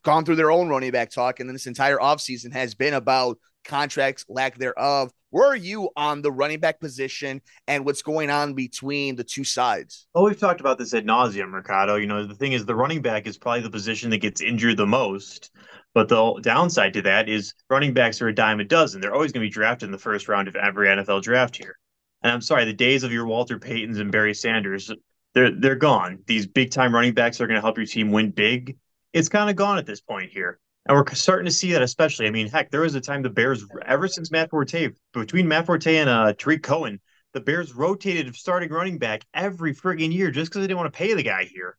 gone 0.04 0.24
through 0.24 0.36
their 0.36 0.52
own 0.52 0.68
running 0.68 0.92
back 0.92 1.10
talk. 1.10 1.40
And 1.40 1.48
then 1.48 1.54
this 1.54 1.66
entire 1.66 1.98
offseason 1.98 2.52
has 2.52 2.74
been 2.74 2.94
about 2.94 3.38
contracts, 3.64 4.24
lack 4.28 4.56
thereof. 4.56 5.10
Where 5.36 5.48
are 5.48 5.54
you 5.54 5.90
on 5.96 6.22
the 6.22 6.32
running 6.32 6.60
back 6.60 6.80
position 6.80 7.42
and 7.68 7.84
what's 7.84 8.00
going 8.00 8.30
on 8.30 8.54
between 8.54 9.16
the 9.16 9.22
two 9.22 9.44
sides? 9.44 10.06
Well, 10.14 10.24
we've 10.24 10.40
talked 10.40 10.62
about 10.62 10.78
this 10.78 10.94
ad 10.94 11.04
nauseum, 11.04 11.50
Mercado. 11.50 11.96
You 11.96 12.06
know, 12.06 12.26
the 12.26 12.34
thing 12.34 12.52
is, 12.52 12.64
the 12.64 12.74
running 12.74 13.02
back 13.02 13.26
is 13.26 13.36
probably 13.36 13.60
the 13.60 13.68
position 13.68 14.08
that 14.08 14.22
gets 14.22 14.40
injured 14.40 14.78
the 14.78 14.86
most. 14.86 15.50
But 15.92 16.08
the 16.08 16.40
downside 16.40 16.94
to 16.94 17.02
that 17.02 17.28
is 17.28 17.52
running 17.68 17.92
backs 17.92 18.22
are 18.22 18.28
a 18.28 18.34
dime 18.34 18.60
a 18.60 18.64
dozen. 18.64 19.02
They're 19.02 19.12
always 19.12 19.30
going 19.30 19.42
to 19.42 19.46
be 19.46 19.52
drafted 19.52 19.88
in 19.88 19.92
the 19.92 19.98
first 19.98 20.26
round 20.26 20.48
of 20.48 20.56
every 20.56 20.88
NFL 20.88 21.20
draft 21.20 21.54
here. 21.54 21.76
And 22.22 22.32
I'm 22.32 22.40
sorry, 22.40 22.64
the 22.64 22.72
days 22.72 23.02
of 23.02 23.12
your 23.12 23.26
Walter 23.26 23.58
Paytons 23.58 24.00
and 24.00 24.10
Barry 24.10 24.32
Sanders, 24.32 24.90
they're 25.34 25.50
they're 25.50 25.74
gone. 25.74 26.20
These 26.26 26.46
big 26.46 26.70
time 26.70 26.94
running 26.94 27.12
backs 27.12 27.42
are 27.42 27.46
going 27.46 27.56
to 27.56 27.60
help 27.60 27.76
your 27.76 27.84
team 27.84 28.10
win 28.10 28.30
big. 28.30 28.78
It's 29.12 29.28
kind 29.28 29.50
of 29.50 29.56
gone 29.56 29.76
at 29.76 29.84
this 29.84 30.00
point 30.00 30.30
here. 30.30 30.58
And 30.88 30.96
we're 30.96 31.04
starting 31.14 31.46
to 31.46 31.52
see 31.52 31.72
that, 31.72 31.82
especially. 31.82 32.26
I 32.26 32.30
mean, 32.30 32.48
heck, 32.48 32.70
there 32.70 32.82
was 32.82 32.94
a 32.94 33.00
time 33.00 33.22
the 33.22 33.30
Bears, 33.30 33.64
ever 33.84 34.06
since 34.06 34.30
Matt 34.30 34.50
Forte, 34.50 34.90
between 35.12 35.48
Matt 35.48 35.66
Forte 35.66 35.96
and 35.96 36.08
uh, 36.08 36.32
Tarik 36.34 36.62
Cohen, 36.62 37.00
the 37.32 37.40
Bears 37.40 37.74
rotated 37.74 38.34
starting 38.36 38.70
running 38.70 38.96
back 38.96 39.24
every 39.34 39.74
frigging 39.74 40.12
year 40.12 40.30
just 40.30 40.50
because 40.50 40.60
they 40.60 40.68
didn't 40.68 40.78
want 40.78 40.92
to 40.92 40.96
pay 40.96 41.12
the 41.12 41.24
guy 41.24 41.44
here. 41.44 41.76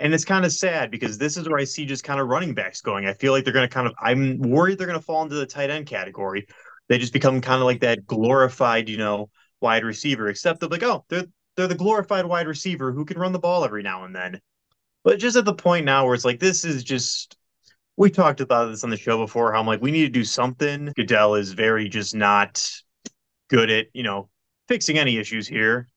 And 0.00 0.12
it's 0.12 0.24
kind 0.24 0.44
of 0.44 0.52
sad 0.52 0.90
because 0.90 1.18
this 1.18 1.36
is 1.36 1.48
where 1.48 1.58
I 1.58 1.64
see 1.64 1.86
just 1.86 2.04
kind 2.04 2.20
of 2.20 2.28
running 2.28 2.52
backs 2.52 2.80
going. 2.80 3.06
I 3.06 3.14
feel 3.14 3.32
like 3.32 3.44
they're 3.44 3.54
going 3.54 3.68
to 3.68 3.72
kind 3.72 3.86
of, 3.86 3.94
I'm 4.00 4.38
worried 4.40 4.78
they're 4.78 4.86
going 4.86 4.98
to 4.98 5.04
fall 5.04 5.22
into 5.22 5.36
the 5.36 5.46
tight 5.46 5.70
end 5.70 5.86
category. 5.86 6.46
They 6.88 6.98
just 6.98 7.12
become 7.12 7.40
kind 7.40 7.60
of 7.60 7.66
like 7.66 7.80
that 7.80 8.06
glorified, 8.06 8.88
you 8.88 8.96
know, 8.96 9.30
wide 9.60 9.84
receiver, 9.84 10.28
except 10.28 10.60
they're 10.60 10.68
like, 10.68 10.82
oh, 10.82 11.04
they're, 11.08 11.26
they're 11.56 11.68
the 11.68 11.74
glorified 11.74 12.26
wide 12.26 12.48
receiver 12.48 12.92
who 12.92 13.04
can 13.04 13.18
run 13.18 13.32
the 13.32 13.38
ball 13.38 13.64
every 13.64 13.82
now 13.82 14.04
and 14.04 14.14
then. 14.14 14.40
But 15.04 15.20
just 15.20 15.36
at 15.36 15.44
the 15.44 15.54
point 15.54 15.86
now 15.86 16.04
where 16.04 16.14
it's 16.14 16.24
like, 16.24 16.40
this 16.40 16.64
is 16.64 16.84
just 16.84 17.37
we 17.98 18.08
talked 18.10 18.40
about 18.40 18.66
this 18.66 18.84
on 18.84 18.90
the 18.90 18.96
show 18.96 19.18
before 19.18 19.52
how 19.52 19.58
I'm 19.58 19.66
like, 19.66 19.82
we 19.82 19.90
need 19.90 20.04
to 20.04 20.08
do 20.08 20.24
something. 20.24 20.92
Goodell 20.94 21.34
is 21.34 21.52
very 21.52 21.88
just 21.88 22.14
not 22.14 22.64
good 23.50 23.70
at, 23.70 23.86
you 23.92 24.04
know, 24.04 24.28
fixing 24.68 24.98
any 24.98 25.18
issues 25.18 25.48
here. 25.48 25.88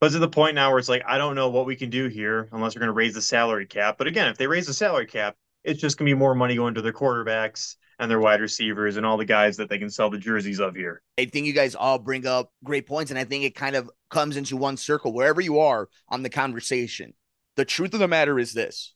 But 0.00 0.12
to 0.12 0.20
the 0.20 0.28
point 0.28 0.54
now 0.54 0.70
where 0.70 0.78
it's 0.78 0.88
like, 0.88 1.02
I 1.04 1.18
don't 1.18 1.34
know 1.34 1.50
what 1.50 1.66
we 1.66 1.74
can 1.74 1.90
do 1.90 2.06
here 2.06 2.48
unless 2.52 2.76
we're 2.76 2.80
going 2.80 2.90
to 2.90 2.92
raise 2.92 3.14
the 3.14 3.22
salary 3.22 3.66
cap. 3.66 3.96
But 3.98 4.06
again, 4.06 4.28
if 4.28 4.38
they 4.38 4.46
raise 4.46 4.68
the 4.68 4.72
salary 4.72 5.06
cap, 5.06 5.34
it's 5.64 5.80
just 5.80 5.98
going 5.98 6.08
to 6.08 6.14
be 6.14 6.18
more 6.18 6.36
money 6.36 6.54
going 6.54 6.74
to 6.74 6.80
their 6.80 6.92
quarterbacks 6.92 7.74
and 7.98 8.08
their 8.08 8.20
wide 8.20 8.40
receivers 8.40 8.96
and 8.96 9.04
all 9.04 9.16
the 9.16 9.24
guys 9.24 9.56
that 9.56 9.68
they 9.68 9.78
can 9.78 9.90
sell 9.90 10.08
the 10.08 10.18
jerseys 10.18 10.60
of 10.60 10.76
here. 10.76 11.02
I 11.18 11.24
think 11.24 11.46
you 11.46 11.52
guys 11.52 11.74
all 11.74 11.98
bring 11.98 12.24
up 12.24 12.52
great 12.62 12.86
points. 12.86 13.10
And 13.10 13.18
I 13.18 13.24
think 13.24 13.42
it 13.42 13.56
kind 13.56 13.74
of 13.74 13.90
comes 14.10 14.36
into 14.36 14.56
one 14.56 14.76
circle 14.76 15.12
wherever 15.12 15.40
you 15.40 15.58
are 15.58 15.88
on 16.08 16.22
the 16.22 16.30
conversation. 16.30 17.14
The 17.56 17.64
truth 17.64 17.94
of 17.94 17.98
the 17.98 18.06
matter 18.06 18.38
is 18.38 18.52
this 18.52 18.94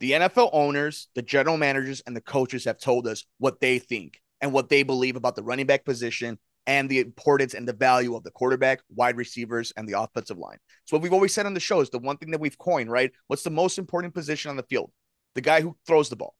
the 0.00 0.12
NFL 0.12 0.50
owners, 0.52 1.08
the 1.14 1.22
general 1.22 1.56
managers, 1.56 2.02
and 2.06 2.16
the 2.16 2.20
coaches 2.20 2.64
have 2.64 2.78
told 2.78 3.06
us 3.06 3.24
what 3.38 3.60
they 3.60 3.78
think 3.78 4.20
and 4.40 4.52
what 4.52 4.68
they 4.68 4.82
believe 4.82 5.16
about 5.16 5.36
the 5.36 5.42
running 5.42 5.66
back 5.66 5.84
position 5.84 6.38
and 6.66 6.88
the 6.88 7.00
importance 7.00 7.54
and 7.54 7.68
the 7.68 7.72
value 7.72 8.16
of 8.16 8.22
the 8.24 8.30
quarterback, 8.30 8.80
wide 8.94 9.16
receivers, 9.16 9.72
and 9.76 9.88
the 9.88 10.00
offensive 10.00 10.38
line. 10.38 10.56
So 10.86 10.96
what 10.96 11.02
we've 11.02 11.12
always 11.12 11.34
said 11.34 11.46
on 11.46 11.54
the 11.54 11.60
show 11.60 11.80
is 11.80 11.90
the 11.90 11.98
one 11.98 12.16
thing 12.16 12.30
that 12.30 12.40
we've 12.40 12.58
coined, 12.58 12.90
right? 12.90 13.12
What's 13.26 13.42
the 13.42 13.50
most 13.50 13.78
important 13.78 14.14
position 14.14 14.50
on 14.50 14.56
the 14.56 14.62
field? 14.64 14.90
The 15.34 15.40
guy 15.40 15.60
who 15.60 15.76
throws 15.86 16.08
the 16.08 16.16
ball. 16.16 16.34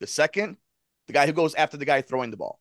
The 0.00 0.06
second, 0.06 0.58
the 1.06 1.12
guy 1.12 1.26
who 1.26 1.32
goes 1.32 1.54
after 1.54 1.76
the 1.76 1.84
guy 1.84 2.02
throwing 2.02 2.30
the 2.30 2.36
ball. 2.36 2.60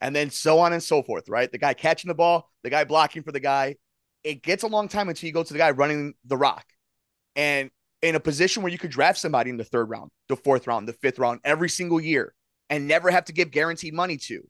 And 0.00 0.16
then 0.16 0.30
so 0.30 0.58
on 0.60 0.72
and 0.72 0.82
so 0.82 1.02
forth, 1.02 1.28
right? 1.28 1.50
The 1.50 1.58
guy 1.58 1.74
catching 1.74 2.08
the 2.08 2.14
ball, 2.14 2.50
the 2.62 2.70
guy 2.70 2.84
blocking 2.84 3.22
for 3.22 3.32
the 3.32 3.40
guy, 3.40 3.76
it 4.24 4.42
gets 4.42 4.62
a 4.62 4.66
long 4.66 4.88
time 4.88 5.08
until 5.08 5.26
you 5.26 5.32
go 5.32 5.42
to 5.42 5.52
the 5.52 5.58
guy 5.58 5.70
running 5.70 6.14
the 6.24 6.38
rock. 6.38 6.64
And 7.36 7.70
in 8.02 8.14
a 8.14 8.20
position 8.20 8.62
where 8.62 8.72
you 8.72 8.78
could 8.78 8.90
draft 8.90 9.18
somebody 9.18 9.50
in 9.50 9.56
the 9.56 9.64
third 9.64 9.90
round, 9.90 10.10
the 10.28 10.36
fourth 10.36 10.66
round, 10.66 10.88
the 10.88 10.92
fifth 10.94 11.18
round 11.18 11.40
every 11.44 11.68
single 11.68 12.00
year 12.00 12.34
and 12.68 12.86
never 12.86 13.10
have 13.10 13.24
to 13.26 13.32
give 13.32 13.50
guaranteed 13.50 13.94
money 13.94 14.16
to, 14.16 14.42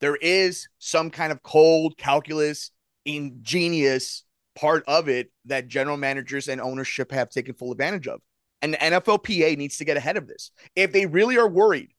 there 0.00 0.16
is 0.16 0.68
some 0.78 1.10
kind 1.10 1.32
of 1.32 1.42
cold 1.42 1.96
calculus, 1.96 2.70
ingenious 3.04 4.24
part 4.54 4.84
of 4.86 5.08
it 5.08 5.30
that 5.46 5.68
general 5.68 5.96
managers 5.96 6.48
and 6.48 6.60
ownership 6.60 7.12
have 7.12 7.30
taken 7.30 7.54
full 7.54 7.72
advantage 7.72 8.06
of. 8.08 8.20
And 8.62 8.74
the 8.74 8.78
NFLPA 8.78 9.56
needs 9.56 9.78
to 9.78 9.84
get 9.84 9.96
ahead 9.96 10.16
of 10.16 10.26
this. 10.26 10.50
If 10.74 10.92
they 10.92 11.06
really 11.06 11.38
are 11.38 11.48
worried 11.48 11.92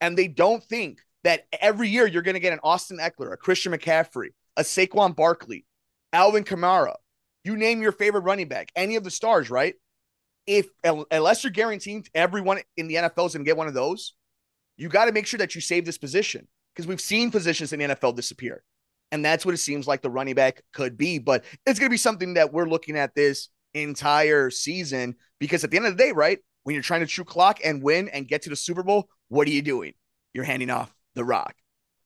and 0.00 0.16
they 0.16 0.28
don't 0.28 0.62
think 0.62 1.00
that 1.24 1.46
every 1.60 1.88
year 1.88 2.06
you're 2.06 2.22
going 2.22 2.34
to 2.34 2.40
get 2.40 2.52
an 2.52 2.60
Austin 2.62 2.98
Ekeler, 2.98 3.32
a 3.32 3.36
Christian 3.36 3.72
McCaffrey, 3.72 4.28
a 4.56 4.62
Saquon 4.62 5.14
Barkley, 5.14 5.66
Alvin 6.12 6.44
Kamara, 6.44 6.94
you 7.44 7.56
name 7.56 7.82
your 7.82 7.92
favorite 7.92 8.22
running 8.22 8.48
back, 8.48 8.70
any 8.74 8.96
of 8.96 9.04
the 9.04 9.10
stars, 9.10 9.50
right? 9.50 9.74
If 10.48 10.66
unless 10.82 11.44
you're 11.44 11.50
guaranteeing 11.50 12.06
everyone 12.14 12.60
in 12.78 12.88
the 12.88 12.94
NFL 12.94 13.26
is 13.26 13.34
going 13.34 13.44
to 13.44 13.48
get 13.48 13.58
one 13.58 13.68
of 13.68 13.74
those, 13.74 14.14
you 14.78 14.88
got 14.88 15.04
to 15.04 15.12
make 15.12 15.26
sure 15.26 15.38
that 15.38 15.54
you 15.54 15.60
save 15.60 15.84
this 15.84 15.98
position 15.98 16.48
because 16.74 16.86
we've 16.86 17.02
seen 17.02 17.30
positions 17.30 17.74
in 17.74 17.80
the 17.80 17.84
NFL 17.84 18.16
disappear. 18.16 18.64
And 19.12 19.22
that's 19.22 19.44
what 19.44 19.54
it 19.54 19.58
seems 19.58 19.86
like 19.86 20.00
the 20.00 20.08
running 20.08 20.34
back 20.34 20.62
could 20.72 20.96
be. 20.96 21.18
But 21.18 21.44
it's 21.66 21.78
going 21.78 21.90
to 21.90 21.94
be 21.94 21.98
something 21.98 22.34
that 22.34 22.50
we're 22.50 22.68
looking 22.68 22.96
at 22.96 23.14
this 23.14 23.50
entire 23.74 24.48
season 24.48 25.16
because 25.38 25.64
at 25.64 25.70
the 25.70 25.76
end 25.76 25.86
of 25.86 25.96
the 25.96 26.02
day, 26.02 26.12
right, 26.12 26.38
when 26.62 26.74
you're 26.74 26.82
trying 26.82 27.00
to 27.00 27.06
true 27.06 27.24
clock 27.24 27.60
and 27.62 27.82
win 27.82 28.08
and 28.08 28.26
get 28.26 28.42
to 28.42 28.50
the 28.50 28.56
Super 28.56 28.82
Bowl, 28.82 29.10
what 29.28 29.46
are 29.46 29.50
you 29.50 29.62
doing? 29.62 29.92
You're 30.32 30.44
handing 30.44 30.70
off 30.70 30.94
the 31.14 31.24
rock. 31.24 31.54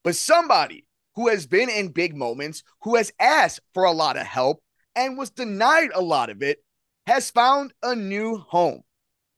But 0.03 0.17
somebody 0.17 0.87
who 1.15 1.29
has 1.29 1.47
been 1.47 1.69
in 1.69 1.89
big 1.89 2.17
moments, 2.17 2.63
who 2.83 2.97
has 2.97 3.13
asked 3.21 3.61
for 3.75 3.85
a 3.85 3.93
lot 3.93 4.17
of 4.17 4.27
help 4.27 4.63
and 4.97 5.17
was 5.17 5.31
denied 5.31 5.91
a 5.95 6.01
lot 6.01 6.31
of 6.31 6.43
it, 6.43 6.59
has 7.07 7.31
found 7.31 7.73
a 7.83 7.95
new 7.95 8.37
home. 8.37 8.83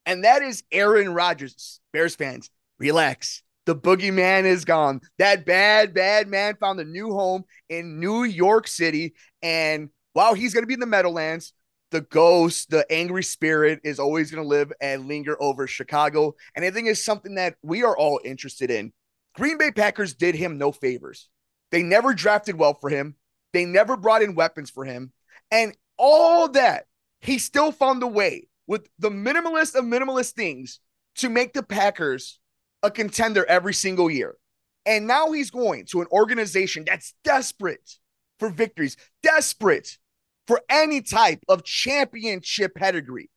And 0.06 0.24
that 0.24 0.42
is 0.42 0.62
Aaron 0.70 1.14
Rodgers. 1.14 1.80
Bears 1.92 2.14
fans, 2.14 2.50
relax. 2.78 3.42
The 3.66 3.74
boogeyman 3.74 4.44
is 4.44 4.64
gone. 4.64 5.00
That 5.18 5.46
bad, 5.46 5.94
bad 5.94 6.28
man 6.28 6.56
found 6.56 6.80
a 6.80 6.84
new 6.84 7.12
home 7.12 7.44
in 7.70 7.98
New 7.98 8.24
York 8.24 8.68
City. 8.68 9.14
And 9.42 9.88
while 10.12 10.34
he's 10.34 10.52
going 10.52 10.62
to 10.62 10.68
be 10.68 10.74
in 10.74 10.80
the 10.80 10.86
Meadowlands, 10.86 11.54
the 11.90 12.02
ghost, 12.02 12.70
the 12.70 12.84
angry 12.90 13.22
spirit 13.22 13.80
is 13.84 13.98
always 13.98 14.30
going 14.30 14.42
to 14.42 14.48
live 14.48 14.72
and 14.80 15.06
linger 15.06 15.40
over 15.40 15.66
Chicago. 15.66 16.34
And 16.54 16.64
I 16.64 16.70
think 16.70 16.88
it's 16.88 17.04
something 17.04 17.36
that 17.36 17.54
we 17.62 17.84
are 17.84 17.96
all 17.96 18.20
interested 18.24 18.70
in. 18.70 18.92
Green 19.34 19.58
Bay 19.58 19.70
Packers 19.70 20.14
did 20.14 20.34
him 20.34 20.58
no 20.58 20.72
favors. 20.72 21.28
They 21.70 21.82
never 21.82 22.12
drafted 22.12 22.56
well 22.56 22.74
for 22.74 22.90
him, 22.90 23.16
they 23.52 23.64
never 23.64 23.96
brought 23.96 24.22
in 24.22 24.34
weapons 24.34 24.70
for 24.70 24.84
him. 24.84 25.12
And 25.50 25.76
all 25.96 26.48
that, 26.48 26.86
he 27.24 27.38
still 27.38 27.72
found 27.72 28.02
a 28.02 28.06
way 28.06 28.48
with 28.66 28.88
the 28.98 29.10
minimalist 29.10 29.74
of 29.74 29.84
minimalist 29.84 30.32
things 30.32 30.80
to 31.16 31.28
make 31.28 31.52
the 31.52 31.62
Packers 31.62 32.38
a 32.82 32.90
contender 32.90 33.44
every 33.46 33.74
single 33.74 34.10
year. 34.10 34.36
And 34.86 35.06
now 35.06 35.32
he's 35.32 35.50
going 35.50 35.86
to 35.86 36.02
an 36.02 36.06
organization 36.12 36.84
that's 36.86 37.14
desperate 37.24 37.98
for 38.38 38.50
victories, 38.50 38.98
desperate 39.22 39.96
for 40.46 40.60
any 40.68 41.00
type 41.00 41.40
of 41.48 41.64
championship 41.64 42.74
pedigree. 42.74 43.30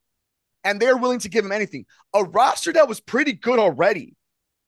And 0.66 0.82
they're 0.82 0.98
willing 0.98 1.20
to 1.20 1.30
give 1.30 1.46
him 1.46 1.54
anything. 1.54 1.86
A 2.14 2.26
roster 2.26 2.74
that 2.74 2.90
was 2.90 3.00
pretty 3.00 3.32
good 3.32 3.60
already, 3.60 4.18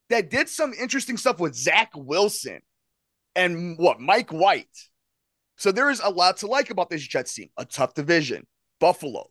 that 0.10 0.30
did 0.30 0.48
some 0.48 0.74
interesting 0.80 1.18
stuff 1.18 1.40
with 1.40 1.56
Zach 1.56 1.92
Wilson 1.94 2.62
and 3.36 3.78
what, 3.78 4.00
Mike 4.00 4.32
White. 4.32 4.68
So 5.58 5.74
there 5.74 5.90
is 5.90 6.00
a 6.00 6.10
lot 6.10 6.38
to 6.38 6.48
like 6.48 6.70
about 6.70 6.90
this 6.90 7.06
Jets 7.06 7.34
team. 7.34 7.50
A 7.58 7.66
tough 7.66 7.94
division, 7.94 8.48
Buffalo, 8.80 9.30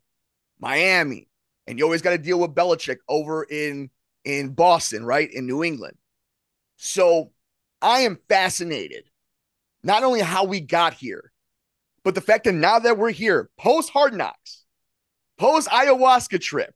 Miami, 0.61 1.29
and 1.67 1.79
you 1.79 1.85
always 1.85 2.03
got 2.03 2.11
to 2.11 2.19
deal 2.19 2.41
with 2.41 2.55
Belichick 2.55 2.99
over 3.09 3.45
in 3.45 3.91
in 4.25 4.51
Boston, 4.51 5.05
right? 5.05 5.31
In 5.33 5.47
New 5.47 5.65
England. 5.65 5.97
So 6.77 7.33
I 7.81 8.01
am 8.01 8.19
fascinated, 8.29 9.05
not 9.83 10.05
only 10.05 10.21
how 10.21 10.45
we 10.45 10.61
got 10.61 10.95
here, 10.95 11.33
but 12.05 12.15
the 12.15 12.21
fact 12.21 12.45
that 12.45 12.53
now 12.53 12.79
that 12.79 12.99
we're 12.99 13.11
here, 13.11 13.51
post 13.59 13.91
hard 13.91 14.15
knocks, 14.15 14.65
post 15.39 15.69
ayahuasca 15.69 16.41
trip, 16.41 16.75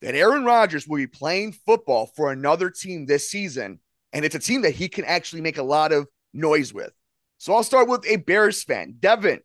that 0.00 0.14
Aaron 0.14 0.44
Rodgers 0.44 0.86
will 0.86 0.96
be 0.96 1.06
playing 1.06 1.52
football 1.52 2.06
for 2.06 2.32
another 2.32 2.70
team 2.70 3.06
this 3.06 3.30
season. 3.30 3.80
And 4.12 4.24
it's 4.24 4.34
a 4.34 4.40
team 4.40 4.62
that 4.62 4.74
he 4.74 4.88
can 4.88 5.04
actually 5.04 5.42
make 5.42 5.58
a 5.58 5.62
lot 5.62 5.92
of 5.92 6.08
noise 6.32 6.72
with. 6.72 6.92
So 7.38 7.54
I'll 7.54 7.64
start 7.64 7.88
with 7.88 8.04
a 8.06 8.16
Bears 8.16 8.62
fan, 8.62 8.96
Devin. 8.98 9.40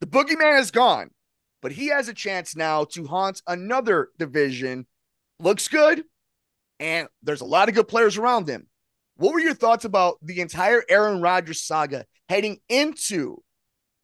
The 0.00 0.06
boogeyman 0.06 0.60
is 0.60 0.70
gone, 0.70 1.10
but 1.64 1.72
he 1.72 1.86
has 1.86 2.08
a 2.08 2.14
chance 2.14 2.54
now 2.54 2.84
to 2.84 3.06
haunt 3.06 3.40
another 3.46 4.10
division. 4.18 4.86
Looks 5.40 5.66
good, 5.66 6.04
and 6.78 7.08
there's 7.22 7.40
a 7.40 7.46
lot 7.46 7.70
of 7.70 7.74
good 7.74 7.88
players 7.88 8.18
around 8.18 8.46
him. 8.46 8.66
What 9.16 9.32
were 9.32 9.40
your 9.40 9.54
thoughts 9.54 9.86
about 9.86 10.18
the 10.20 10.42
entire 10.42 10.84
Aaron 10.90 11.22
Rodgers 11.22 11.62
saga 11.62 12.04
heading 12.28 12.58
into 12.68 13.38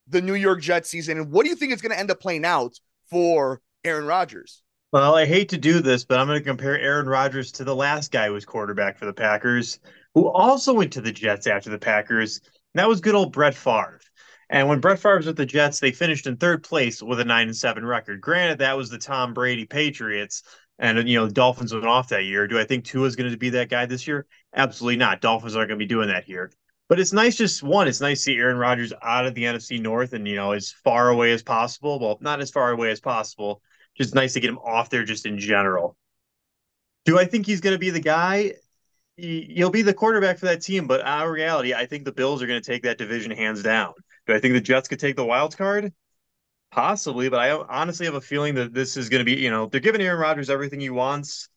the 0.08 0.22
New 0.22 0.36
York 0.36 0.62
Jets 0.62 0.88
season? 0.88 1.18
And 1.18 1.30
what 1.30 1.42
do 1.42 1.50
you 1.50 1.54
think 1.54 1.74
is 1.74 1.82
going 1.82 1.92
to 1.92 1.98
end 1.98 2.10
up 2.10 2.18
playing 2.18 2.46
out 2.46 2.80
for 3.10 3.60
Aaron 3.84 4.06
Rodgers? 4.06 4.62
Well, 4.90 5.14
I 5.14 5.26
hate 5.26 5.50
to 5.50 5.58
do 5.58 5.80
this, 5.80 6.06
but 6.06 6.18
I'm 6.18 6.28
going 6.28 6.38
to 6.38 6.44
compare 6.44 6.78
Aaron 6.78 7.10
Rodgers 7.10 7.52
to 7.52 7.64
the 7.64 7.76
last 7.76 8.10
guy 8.10 8.28
who 8.28 8.32
was 8.32 8.46
quarterback 8.46 8.96
for 8.96 9.04
the 9.04 9.12
Packers, 9.12 9.80
who 10.14 10.30
also 10.30 10.72
went 10.72 10.94
to 10.94 11.02
the 11.02 11.12
Jets 11.12 11.46
after 11.46 11.68
the 11.68 11.78
Packers. 11.78 12.40
And 12.72 12.80
that 12.80 12.88
was 12.88 13.02
good 13.02 13.14
old 13.14 13.34
Brett 13.34 13.54
Favre. 13.54 14.00
And 14.50 14.68
when 14.68 14.80
Brett 14.80 14.98
Favre 14.98 15.16
was 15.16 15.26
with 15.26 15.36
the 15.36 15.46
Jets, 15.46 15.78
they 15.78 15.92
finished 15.92 16.26
in 16.26 16.36
third 16.36 16.64
place 16.64 17.00
with 17.00 17.20
a 17.20 17.24
nine 17.24 17.46
and 17.46 17.56
seven 17.56 17.86
record. 17.86 18.20
Granted, 18.20 18.58
that 18.58 18.76
was 18.76 18.90
the 18.90 18.98
Tom 18.98 19.32
Brady 19.32 19.64
Patriots, 19.64 20.42
and 20.80 21.08
you 21.08 21.16
know 21.16 21.26
the 21.26 21.32
Dolphins 21.32 21.72
went 21.72 21.86
off 21.86 22.08
that 22.08 22.24
year. 22.24 22.48
Do 22.48 22.58
I 22.58 22.64
think 22.64 22.84
Tua 22.84 23.06
is 23.06 23.14
going 23.14 23.30
to 23.30 23.36
be 23.36 23.50
that 23.50 23.70
guy 23.70 23.86
this 23.86 24.08
year? 24.08 24.26
Absolutely 24.52 24.96
not. 24.96 25.20
Dolphins 25.20 25.54
aren't 25.54 25.68
going 25.68 25.78
to 25.78 25.84
be 25.84 25.88
doing 25.88 26.08
that 26.08 26.24
here. 26.24 26.50
But 26.88 26.98
it's 26.98 27.12
nice, 27.12 27.36
just 27.36 27.62
one, 27.62 27.86
it's 27.86 28.00
nice 28.00 28.18
to 28.18 28.22
see 28.24 28.36
Aaron 28.38 28.56
Rodgers 28.56 28.92
out 29.00 29.24
of 29.24 29.34
the 29.36 29.44
NFC 29.44 29.80
North 29.80 30.14
and 30.14 30.26
you 30.26 30.34
know 30.34 30.50
as 30.50 30.72
far 30.82 31.10
away 31.10 31.30
as 31.30 31.44
possible. 31.44 32.00
Well, 32.00 32.18
not 32.20 32.40
as 32.40 32.50
far 32.50 32.72
away 32.72 32.90
as 32.90 33.00
possible. 33.00 33.62
Just 33.96 34.16
nice 34.16 34.32
to 34.32 34.40
get 34.40 34.50
him 34.50 34.58
off 34.58 34.90
there, 34.90 35.04
just 35.04 35.26
in 35.26 35.38
general. 35.38 35.96
Do 37.04 37.20
I 37.20 37.24
think 37.24 37.46
he's 37.46 37.60
going 37.60 37.74
to 37.74 37.78
be 37.78 37.90
the 37.90 38.00
guy? 38.00 38.54
He'll 39.16 39.70
be 39.70 39.82
the 39.82 39.94
quarterback 39.94 40.38
for 40.38 40.46
that 40.46 40.62
team, 40.62 40.88
but 40.88 41.02
our 41.02 41.30
reality, 41.30 41.72
I 41.72 41.86
think 41.86 42.04
the 42.04 42.12
Bills 42.12 42.42
are 42.42 42.48
going 42.48 42.60
to 42.60 42.68
take 42.68 42.82
that 42.82 42.98
division 42.98 43.30
hands 43.30 43.62
down. 43.62 43.92
Do 44.26 44.34
I 44.34 44.40
think 44.40 44.54
the 44.54 44.60
Jets 44.60 44.88
could 44.88 45.00
take 45.00 45.16
the 45.16 45.24
wild 45.24 45.56
card? 45.56 45.92
Possibly, 46.70 47.28
but 47.28 47.40
I 47.40 47.50
honestly 47.50 48.06
have 48.06 48.14
a 48.14 48.20
feeling 48.20 48.54
that 48.54 48.72
this 48.72 48.96
is 48.96 49.08
going 49.08 49.20
to 49.20 49.24
be, 49.24 49.40
you 49.40 49.50
know, 49.50 49.66
they're 49.66 49.80
giving 49.80 50.00
Aaron 50.00 50.20
Rodgers 50.20 50.50
everything 50.50 50.80
he 50.80 50.90
wants. 50.90 51.48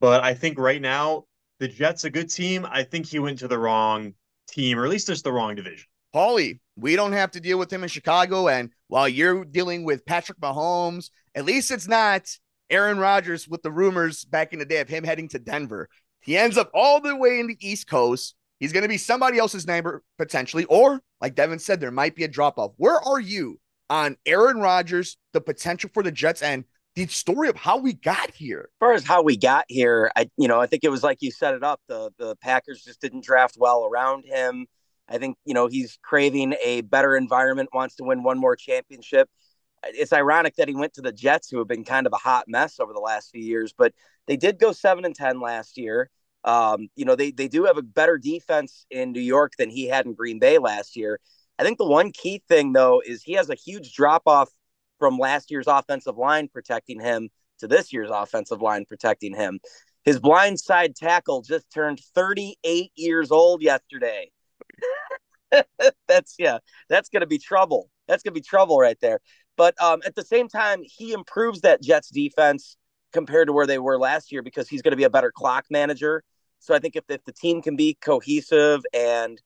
But 0.00 0.22
I 0.22 0.34
think 0.34 0.58
right 0.58 0.80
now, 0.80 1.24
the 1.60 1.68
Jets 1.68 2.04
a 2.04 2.10
good 2.10 2.30
team. 2.30 2.66
I 2.68 2.82
think 2.82 3.06
he 3.06 3.18
went 3.18 3.38
to 3.40 3.48
the 3.48 3.58
wrong 3.58 4.14
team, 4.48 4.78
or 4.78 4.84
at 4.84 4.90
least 4.90 5.06
just 5.06 5.24
the 5.24 5.32
wrong 5.32 5.54
division. 5.54 5.86
Paulie, 6.14 6.58
we 6.76 6.96
don't 6.96 7.12
have 7.12 7.30
to 7.32 7.40
deal 7.40 7.58
with 7.58 7.72
him 7.72 7.82
in 7.82 7.88
Chicago. 7.88 8.48
And 8.48 8.70
while 8.88 9.08
you're 9.08 9.44
dealing 9.44 9.84
with 9.84 10.04
Patrick 10.04 10.40
Mahomes, 10.40 11.10
at 11.34 11.44
least 11.44 11.70
it's 11.70 11.86
not 11.86 12.26
Aaron 12.68 12.98
Rodgers 12.98 13.46
with 13.46 13.62
the 13.62 13.70
rumors 13.70 14.24
back 14.24 14.52
in 14.52 14.58
the 14.58 14.64
day 14.64 14.80
of 14.80 14.88
him 14.88 15.04
heading 15.04 15.28
to 15.28 15.38
Denver. 15.38 15.88
He 16.20 16.36
ends 16.36 16.56
up 16.56 16.70
all 16.74 17.00
the 17.00 17.16
way 17.16 17.40
in 17.40 17.46
the 17.46 17.58
East 17.60 17.88
Coast. 17.88 18.34
He's 18.60 18.72
going 18.72 18.82
to 18.82 18.88
be 18.88 18.98
somebody 18.98 19.38
else's 19.38 19.66
neighbor 19.66 20.04
potentially, 20.18 20.64
or 20.66 21.00
like 21.20 21.34
Devin 21.34 21.58
said, 21.58 21.80
there 21.80 21.90
might 21.90 22.14
be 22.14 22.24
a 22.24 22.28
drop 22.28 22.58
off. 22.58 22.72
Where 22.76 23.00
are 23.00 23.20
you 23.20 23.58
on 23.88 24.16
Aaron 24.24 24.60
Rodgers, 24.60 25.16
the 25.32 25.40
potential 25.40 25.90
for 25.92 26.02
the 26.02 26.12
Jets, 26.12 26.42
and 26.42 26.64
the 26.94 27.06
story 27.06 27.48
of 27.48 27.56
how 27.56 27.78
we 27.78 27.92
got 27.92 28.30
here. 28.30 28.70
As 28.72 28.78
far 28.78 28.92
as 28.92 29.04
how 29.04 29.22
we 29.22 29.36
got 29.36 29.64
here, 29.68 30.10
I 30.16 30.28
you 30.36 30.48
know 30.48 30.60
I 30.60 30.66
think 30.66 30.84
it 30.84 30.90
was 30.90 31.02
like 31.02 31.18
you 31.20 31.30
set 31.30 31.54
it 31.54 31.62
up. 31.62 31.80
The 31.88 32.10
the 32.18 32.36
Packers 32.36 32.82
just 32.82 33.00
didn't 33.00 33.24
draft 33.24 33.56
well 33.58 33.84
around 33.84 34.24
him. 34.24 34.66
I 35.08 35.18
think 35.18 35.36
you 35.44 35.54
know 35.54 35.66
he's 35.66 35.98
craving 36.02 36.54
a 36.62 36.82
better 36.82 37.16
environment, 37.16 37.70
wants 37.72 37.96
to 37.96 38.04
win 38.04 38.22
one 38.22 38.38
more 38.38 38.56
championship. 38.56 39.28
It's 39.84 40.12
ironic 40.12 40.56
that 40.56 40.68
he 40.68 40.74
went 40.74 40.94
to 40.94 41.00
the 41.00 41.12
Jets, 41.12 41.48
who 41.48 41.58
have 41.58 41.68
been 41.68 41.84
kind 41.84 42.06
of 42.06 42.12
a 42.12 42.18
hot 42.18 42.44
mess 42.48 42.80
over 42.80 42.92
the 42.92 43.00
last 43.00 43.30
few 43.30 43.42
years, 43.42 43.72
but 43.76 43.94
they 44.26 44.36
did 44.36 44.58
go 44.58 44.72
seven 44.72 45.04
and 45.04 45.14
ten 45.14 45.40
last 45.40 45.78
year. 45.78 46.10
Um, 46.44 46.88
you 46.96 47.04
know 47.04 47.16
they 47.16 47.30
they 47.30 47.48
do 47.48 47.64
have 47.64 47.76
a 47.76 47.82
better 47.82 48.18
defense 48.18 48.86
in 48.90 49.12
New 49.12 49.20
York 49.20 49.52
than 49.58 49.70
he 49.70 49.86
had 49.88 50.06
in 50.06 50.14
Green 50.14 50.38
Bay 50.38 50.58
last 50.58 50.96
year. 50.96 51.20
I 51.58 51.64
think 51.64 51.78
the 51.78 51.86
one 51.86 52.12
key 52.12 52.42
thing 52.48 52.72
though 52.72 53.02
is 53.04 53.22
he 53.22 53.34
has 53.34 53.50
a 53.50 53.54
huge 53.54 53.92
drop 53.94 54.22
off 54.26 54.48
from 54.98 55.18
last 55.18 55.50
year's 55.50 55.66
offensive 55.66 56.16
line 56.16 56.48
protecting 56.48 57.00
him 57.00 57.28
to 57.58 57.68
this 57.68 57.92
year's 57.92 58.10
offensive 58.10 58.62
line 58.62 58.84
protecting 58.86 59.34
him. 59.34 59.60
His 60.04 60.18
blind 60.18 60.58
side 60.58 60.96
tackle 60.96 61.42
just 61.42 61.70
turned 61.72 62.00
38 62.14 62.92
years 62.96 63.30
old 63.30 63.62
yesterday. 63.62 64.30
that's 66.08 66.36
yeah, 66.38 66.58
that's 66.88 67.08
going 67.08 67.20
to 67.20 67.26
be 67.26 67.38
trouble. 67.38 67.90
That's 68.08 68.22
going 68.22 68.34
to 68.34 68.40
be 68.40 68.44
trouble 68.44 68.78
right 68.78 68.98
there. 69.00 69.20
But 69.56 69.80
um, 69.82 70.00
at 70.06 70.14
the 70.14 70.24
same 70.24 70.48
time, 70.48 70.80
he 70.82 71.12
improves 71.12 71.60
that 71.62 71.82
Jets 71.82 72.08
defense 72.08 72.76
compared 73.12 73.48
to 73.48 73.52
where 73.52 73.66
they 73.66 73.78
were 73.78 73.98
last 73.98 74.32
year 74.32 74.42
because 74.42 74.68
he's 74.68 74.82
going 74.82 74.92
to 74.92 74.96
be 74.96 75.04
a 75.04 75.10
better 75.10 75.32
clock 75.32 75.66
manager. 75.70 76.22
So 76.58 76.74
I 76.74 76.78
think 76.78 76.96
if, 76.96 77.04
if 77.08 77.24
the 77.24 77.32
team 77.32 77.62
can 77.62 77.76
be 77.76 77.96
cohesive 78.00 78.82
and 78.92 79.40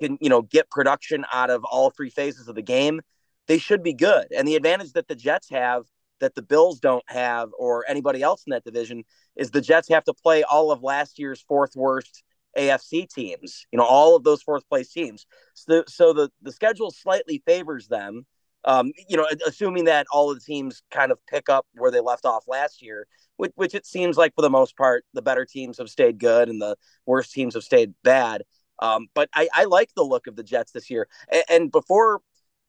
can 0.00 0.18
you 0.20 0.28
know 0.28 0.42
get 0.42 0.70
production 0.70 1.24
out 1.32 1.50
of 1.50 1.64
all 1.64 1.90
three 1.90 2.10
phases 2.10 2.48
of 2.48 2.54
the 2.54 2.62
game, 2.62 3.00
they 3.46 3.58
should 3.58 3.82
be 3.82 3.94
good. 3.94 4.26
And 4.36 4.46
the 4.46 4.56
advantage 4.56 4.92
that 4.92 5.08
the 5.08 5.14
Jets 5.14 5.48
have 5.50 5.84
that 6.20 6.34
the 6.34 6.42
Bills 6.42 6.80
don't 6.80 7.04
have 7.08 7.50
or 7.58 7.84
anybody 7.88 8.22
else 8.22 8.44
in 8.46 8.50
that 8.50 8.64
division 8.64 9.04
is 9.36 9.50
the 9.50 9.60
Jets 9.60 9.88
have 9.88 10.04
to 10.04 10.14
play 10.14 10.42
all 10.42 10.70
of 10.70 10.82
last 10.82 11.18
year's 11.18 11.42
fourth 11.42 11.76
worst 11.76 12.22
AFC 12.56 13.08
teams, 13.08 13.66
you 13.70 13.76
know, 13.76 13.84
all 13.84 14.16
of 14.16 14.24
those 14.24 14.42
fourth 14.42 14.66
place 14.68 14.90
teams. 14.90 15.26
So, 15.54 15.84
so 15.86 16.12
the, 16.12 16.30
the 16.42 16.52
schedule 16.52 16.90
slightly 16.90 17.42
favors 17.44 17.86
them, 17.88 18.26
um, 18.66 18.92
you 19.08 19.16
know, 19.16 19.26
assuming 19.46 19.84
that 19.84 20.06
all 20.12 20.30
of 20.30 20.38
the 20.38 20.44
teams 20.44 20.82
kind 20.90 21.12
of 21.12 21.18
pick 21.26 21.48
up 21.48 21.66
where 21.74 21.90
they 21.90 22.00
left 22.00 22.24
off 22.24 22.44
last 22.48 22.82
year, 22.82 23.06
which, 23.36 23.52
which 23.54 23.74
it 23.74 23.86
seems 23.86 24.16
like 24.16 24.34
for 24.34 24.42
the 24.42 24.50
most 24.50 24.76
part, 24.76 25.04
the 25.14 25.22
better 25.22 25.44
teams 25.44 25.78
have 25.78 25.88
stayed 25.88 26.18
good 26.18 26.48
and 26.48 26.60
the 26.60 26.76
worst 27.06 27.32
teams 27.32 27.54
have 27.54 27.62
stayed 27.62 27.94
bad. 28.02 28.42
Um, 28.80 29.06
but 29.14 29.28
I, 29.34 29.48
I 29.54 29.64
like 29.64 29.90
the 29.94 30.02
look 30.02 30.26
of 30.26 30.36
the 30.36 30.42
Jets 30.42 30.72
this 30.72 30.90
year. 30.90 31.08
And, 31.32 31.44
and 31.48 31.72
before 31.72 32.20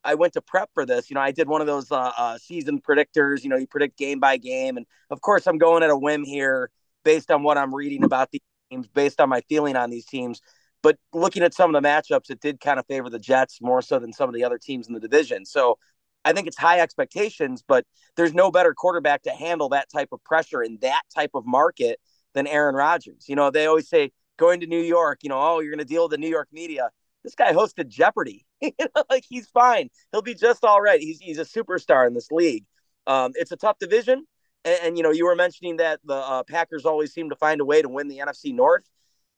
I 0.04 0.16
went 0.16 0.34
to 0.34 0.42
prep 0.42 0.70
for 0.74 0.86
this, 0.86 1.10
you 1.10 1.16
know, 1.16 1.22
I 1.22 1.32
did 1.32 1.48
one 1.50 1.62
of 1.62 1.68
those 1.68 1.92
uh, 1.92 2.12
uh, 2.18 2.38
season 2.38 2.80
predictors. 2.80 3.44
You 3.44 3.50
know, 3.50 3.58
you 3.58 3.68
predict 3.68 3.98
game 3.98 4.20
by 4.20 4.38
game, 4.38 4.77
and 4.77 4.86
of 5.10 5.20
course, 5.22 5.48
I'm 5.48 5.58
going 5.58 5.84
at 5.84 5.89
a 5.89 5.98
whim 5.98 6.24
here 6.24 6.70
based 7.04 7.30
on 7.32 7.44
what 7.44 7.58
I'm 7.58 7.75
reading 7.75 8.04
about 8.04 8.32
these 8.32 8.42
teams, 8.70 8.88
based 8.88 9.20
on 9.20 9.27
my 9.30 9.42
feeling 9.50 9.75
on 9.75 9.89
these 9.89 10.06
teams. 10.06 10.42
But 10.84 10.98
looking 11.14 11.44
at 11.44 11.54
some 11.54 11.74
of 11.74 11.82
the 11.82 11.88
matchups, 11.88 12.30
it 12.30 12.40
did 12.40 12.60
kind 12.60 12.80
of 12.80 12.86
favor 12.86 13.10
the 13.10 13.20
Jets 13.20 13.60
more 13.62 13.82
so 13.82 14.00
than 14.00 14.14
some 14.14 14.30
of 14.30 14.36
the 14.36 14.44
other 14.44 14.58
teams 14.58 14.88
in 14.88 14.94
the 14.94 15.00
division. 15.00 15.46
So 15.46 15.78
I 16.24 16.34
think 16.34 16.48
it's 16.48 16.58
high 16.58 16.80
expectations, 16.80 17.64
but 17.68 17.86
there's 18.16 18.34
no 18.34 18.52
better 18.52 18.74
quarterback 18.74 19.24
to 19.24 19.32
handle 19.32 19.70
that 19.70 19.90
type 19.90 20.10
of 20.12 20.24
pressure 20.24 20.62
in 20.62 20.78
that 20.82 21.02
type 21.16 21.32
of 21.34 21.46
market 21.46 22.00
than 22.34 22.48
Aaron 22.48 22.76
Rodgers. 22.76 23.26
You 23.28 23.36
know, 23.36 23.50
they 23.50 23.66
always 23.66 23.90
say 23.90 24.12
going 24.38 24.60
to 24.60 24.68
New 24.68 24.82
York, 24.82 25.20
you 25.24 25.30
know, 25.30 25.40
oh, 25.40 25.60
you're 25.60 25.72
going 25.72 25.80
to 25.80 25.86
deal 25.86 26.04
with 26.04 26.12
the 26.12 26.18
New 26.18 26.30
York 26.30 26.50
media. 26.52 26.90
This 27.24 27.36
guy 27.36 27.52
hosted 27.54 27.88
Jeopardy. 27.88 28.46
like 29.10 29.26
he's 29.28 29.48
fine. 29.48 29.90
He'll 30.12 30.22
be 30.22 30.36
just 30.36 30.64
all 30.64 30.82
right. 30.82 31.00
He's 31.00 31.20
he's 31.20 31.40
a 31.40 31.46
superstar 31.46 32.08
in 32.08 32.14
this 32.14 32.32
league. 32.32 32.66
Um, 33.06 33.32
it's 33.36 33.52
a 33.52 33.58
tough 33.58 33.80
division, 33.80 34.26
and, 34.66 34.80
and, 34.84 34.98
you 34.98 35.04
know 35.04 35.12
you 35.12 35.26
were 35.26 35.36
mentioning 35.36 35.78
that 35.78 36.00
the 36.04 36.16
uh, 36.16 36.44
Packers 36.44 36.86
always 36.86 37.14
seem 37.14 37.30
to 37.30 37.36
find 37.36 37.62
a 37.62 37.66
way 37.66 37.82
to 37.82 37.90
win 37.90 38.08
the 38.08 38.20
NFC 38.20 38.54
North. 38.54 38.84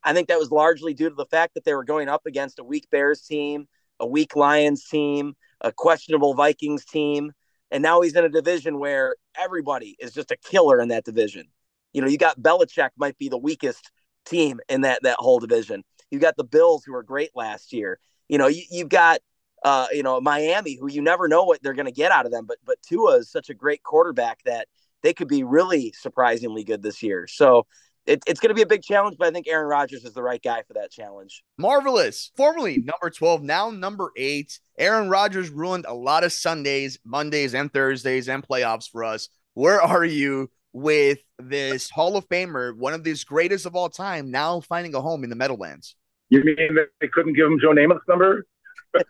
I 0.03 0.13
think 0.13 0.27
that 0.27 0.39
was 0.39 0.51
largely 0.51 0.93
due 0.93 1.09
to 1.09 1.15
the 1.15 1.25
fact 1.25 1.53
that 1.55 1.65
they 1.65 1.73
were 1.73 1.83
going 1.83 2.07
up 2.07 2.25
against 2.25 2.59
a 2.59 2.63
weak 2.63 2.87
Bears 2.89 3.21
team, 3.21 3.67
a 3.99 4.07
weak 4.07 4.35
Lions 4.35 4.85
team, 4.85 5.35
a 5.61 5.71
questionable 5.71 6.33
Vikings 6.33 6.85
team, 6.85 7.31
and 7.71 7.83
now 7.83 8.01
he's 8.01 8.15
in 8.15 8.25
a 8.25 8.29
division 8.29 8.79
where 8.79 9.15
everybody 9.37 9.95
is 9.99 10.13
just 10.13 10.31
a 10.31 10.37
killer 10.37 10.79
in 10.79 10.89
that 10.89 11.05
division. 11.05 11.45
You 11.93 12.01
know, 12.01 12.07
you 12.07 12.17
got 12.17 12.39
Belichick 12.39 12.89
might 12.97 13.17
be 13.17 13.29
the 13.29 13.37
weakest 13.37 13.91
team 14.25 14.59
in 14.69 14.81
that 14.81 15.03
that 15.03 15.17
whole 15.19 15.39
division. 15.39 15.83
You 16.11 16.19
got 16.19 16.35
the 16.37 16.43
Bills 16.43 16.83
who 16.83 16.93
were 16.93 17.03
great 17.03 17.31
last 17.35 17.73
year. 17.73 17.99
You 18.27 18.37
know, 18.37 18.47
you, 18.47 18.63
you've 18.71 18.89
got 18.89 19.19
uh, 19.63 19.87
you 19.91 20.03
know 20.03 20.21
Miami 20.21 20.75
who 20.75 20.89
you 20.89 21.01
never 21.01 21.27
know 21.27 21.43
what 21.43 21.61
they're 21.61 21.73
going 21.73 21.85
to 21.85 21.91
get 21.91 22.11
out 22.11 22.25
of 22.25 22.31
them. 22.31 22.45
But 22.45 22.57
but 22.65 22.81
Tua 22.81 23.17
is 23.17 23.31
such 23.31 23.49
a 23.49 23.53
great 23.53 23.83
quarterback 23.83 24.41
that 24.45 24.67
they 25.01 25.13
could 25.13 25.27
be 25.27 25.43
really 25.43 25.93
surprisingly 25.97 26.63
good 26.63 26.81
this 26.81 27.01
year. 27.03 27.27
So 27.27 27.65
it, 28.05 28.23
it's 28.25 28.39
going 28.39 28.49
to 28.49 28.55
be 28.55 28.61
a 28.61 28.67
big 28.67 28.81
challenge, 28.81 29.17
but 29.17 29.27
I 29.27 29.31
think 29.31 29.47
Aaron 29.47 29.67
Rodgers 29.67 30.03
is 30.03 30.13
the 30.13 30.23
right 30.23 30.41
guy 30.41 30.63
for 30.67 30.73
that 30.73 30.91
challenge. 30.91 31.43
Marvelous. 31.57 32.31
Formerly 32.35 32.79
number 32.79 33.09
12, 33.09 33.43
now 33.43 33.69
number 33.69 34.11
eight. 34.15 34.59
Aaron 34.77 35.09
Rodgers 35.09 35.49
ruined 35.49 35.85
a 35.87 35.93
lot 35.93 36.23
of 36.23 36.33
Sundays, 36.33 36.97
Mondays, 37.05 37.53
and 37.53 37.71
Thursdays 37.71 38.27
and 38.29 38.45
playoffs 38.45 38.89
for 38.89 39.03
us. 39.03 39.29
Where 39.53 39.81
are 39.81 40.05
you 40.05 40.49
with 40.73 41.19
this 41.37 41.89
Hall 41.89 42.15
of 42.15 42.27
Famer, 42.29 42.75
one 42.75 42.93
of 42.93 43.03
these 43.03 43.23
greatest 43.23 43.65
of 43.65 43.75
all 43.75 43.89
time, 43.89 44.31
now 44.31 44.61
finding 44.61 44.95
a 44.95 45.01
home 45.01 45.23
in 45.23 45.29
the 45.29 45.35
Meadowlands? 45.35 45.95
You 46.29 46.43
mean 46.43 46.75
that 46.75 46.89
they 47.01 47.07
couldn't 47.07 47.33
give 47.33 47.47
him 47.47 47.59
Joe 47.61 47.73
Namath's 47.73 48.07
number? 48.07 48.45
that 48.93 49.03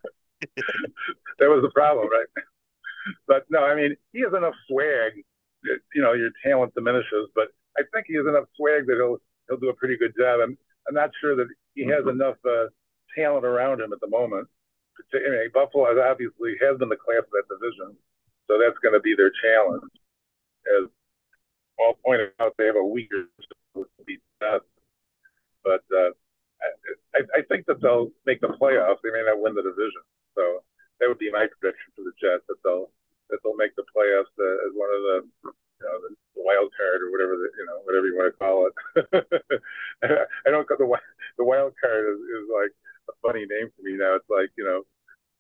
was 1.39 1.61
the 1.61 1.71
problem, 1.73 2.07
right? 2.09 2.43
But 3.27 3.45
no, 3.49 3.59
I 3.59 3.75
mean, 3.75 3.95
he 4.13 4.21
has 4.21 4.33
enough 4.35 4.53
swag. 4.69 5.13
That, 5.63 5.79
you 5.93 6.01
know, 6.01 6.13
your 6.13 6.29
talent 6.43 6.73
diminishes, 6.73 7.29
but 7.35 7.49
I 7.77 7.83
think 7.93 8.07
he 8.07 8.15
has 8.15 8.25
enough 8.25 8.45
swag 8.55 8.87
that 8.87 8.97
he'll 8.97 9.21
he'll 9.47 9.59
do 9.59 9.69
a 9.69 9.75
pretty 9.75 9.97
good 9.97 10.13
job. 10.17 10.39
I'm 10.41 10.57
I'm 10.87 10.95
not 10.95 11.11
sure 11.21 11.35
that 11.35 11.47
he 11.75 11.85
has 11.85 12.07
enough 12.07 12.37
uh, 12.45 12.67
talent 13.15 13.45
around 13.45 13.81
him 13.81 13.93
at 13.93 13.99
the 14.01 14.09
moment. 14.09 14.47
I 15.13 15.17
mean, 15.17 15.51
Buffalo 15.53 15.87
has 15.87 15.97
obviously 15.97 16.55
has 16.61 16.77
been 16.77 16.89
the 16.89 16.99
class 16.99 17.23
of 17.23 17.31
that 17.31 17.47
division, 17.47 17.95
so 18.47 18.59
that's 18.59 18.77
going 18.83 18.93
to 18.93 18.99
be 18.99 19.15
their 19.15 19.31
challenge. 19.41 19.87
As 20.67 20.89
Paul 21.77 21.95
pointed 22.03 22.35
out, 22.39 22.53
they 22.57 22.65
have 22.65 22.75
a 22.75 22.83
weaker 22.83 23.31
beat 24.05 24.19
that, 24.41 24.61
but 25.63 25.83
uh, 25.95 26.11
I, 27.15 27.39
I 27.39 27.41
think 27.47 27.65
that 27.67 27.81
they'll 27.81 28.11
make 28.25 28.41
the 28.41 28.51
playoffs. 28.59 28.99
They 29.03 29.11
may 29.11 29.23
not 29.23 29.39
win 29.39 29.55
the 29.55 29.63
division, 29.63 30.03
so 30.35 30.59
that 30.99 31.07
would 31.07 31.19
be 31.19 31.31
my 31.31 31.47
prediction 31.47 31.95
for 31.95 32.03
the 32.03 32.15
Jets 32.19 32.43
that 32.49 32.59
they'll 32.63 32.91
that 33.29 33.39
they'll 33.43 33.55
make 33.55 33.75
the 33.77 33.87
playoffs 33.95 34.33
uh, 34.35 34.67
as 34.67 34.73
one 34.75 34.89
of 34.91 35.01
the 35.01 35.17
you 35.79 35.85
know 35.87 35.97
the, 36.03 36.15
wild 36.39 36.71
card 36.71 37.03
or 37.03 37.11
whatever 37.11 37.35
the, 37.35 37.51
you 37.59 37.65
know 37.67 37.83
whatever 37.83 38.07
you 38.07 38.15
want 38.15 38.31
to 38.31 38.39
call 38.39 38.67
it. 38.67 38.75
I 40.47 40.49
don't 40.49 40.67
the 40.67 40.87
the 41.37 41.43
wild 41.43 41.73
card 41.79 42.03
is, 42.15 42.19
is 42.19 42.47
like 42.47 42.71
a 43.11 43.13
funny 43.19 43.43
name 43.43 43.67
for 43.75 43.83
me 43.83 43.99
now. 43.99 44.15
It's 44.15 44.29
like 44.31 44.49
you 44.55 44.63
know 44.63 44.87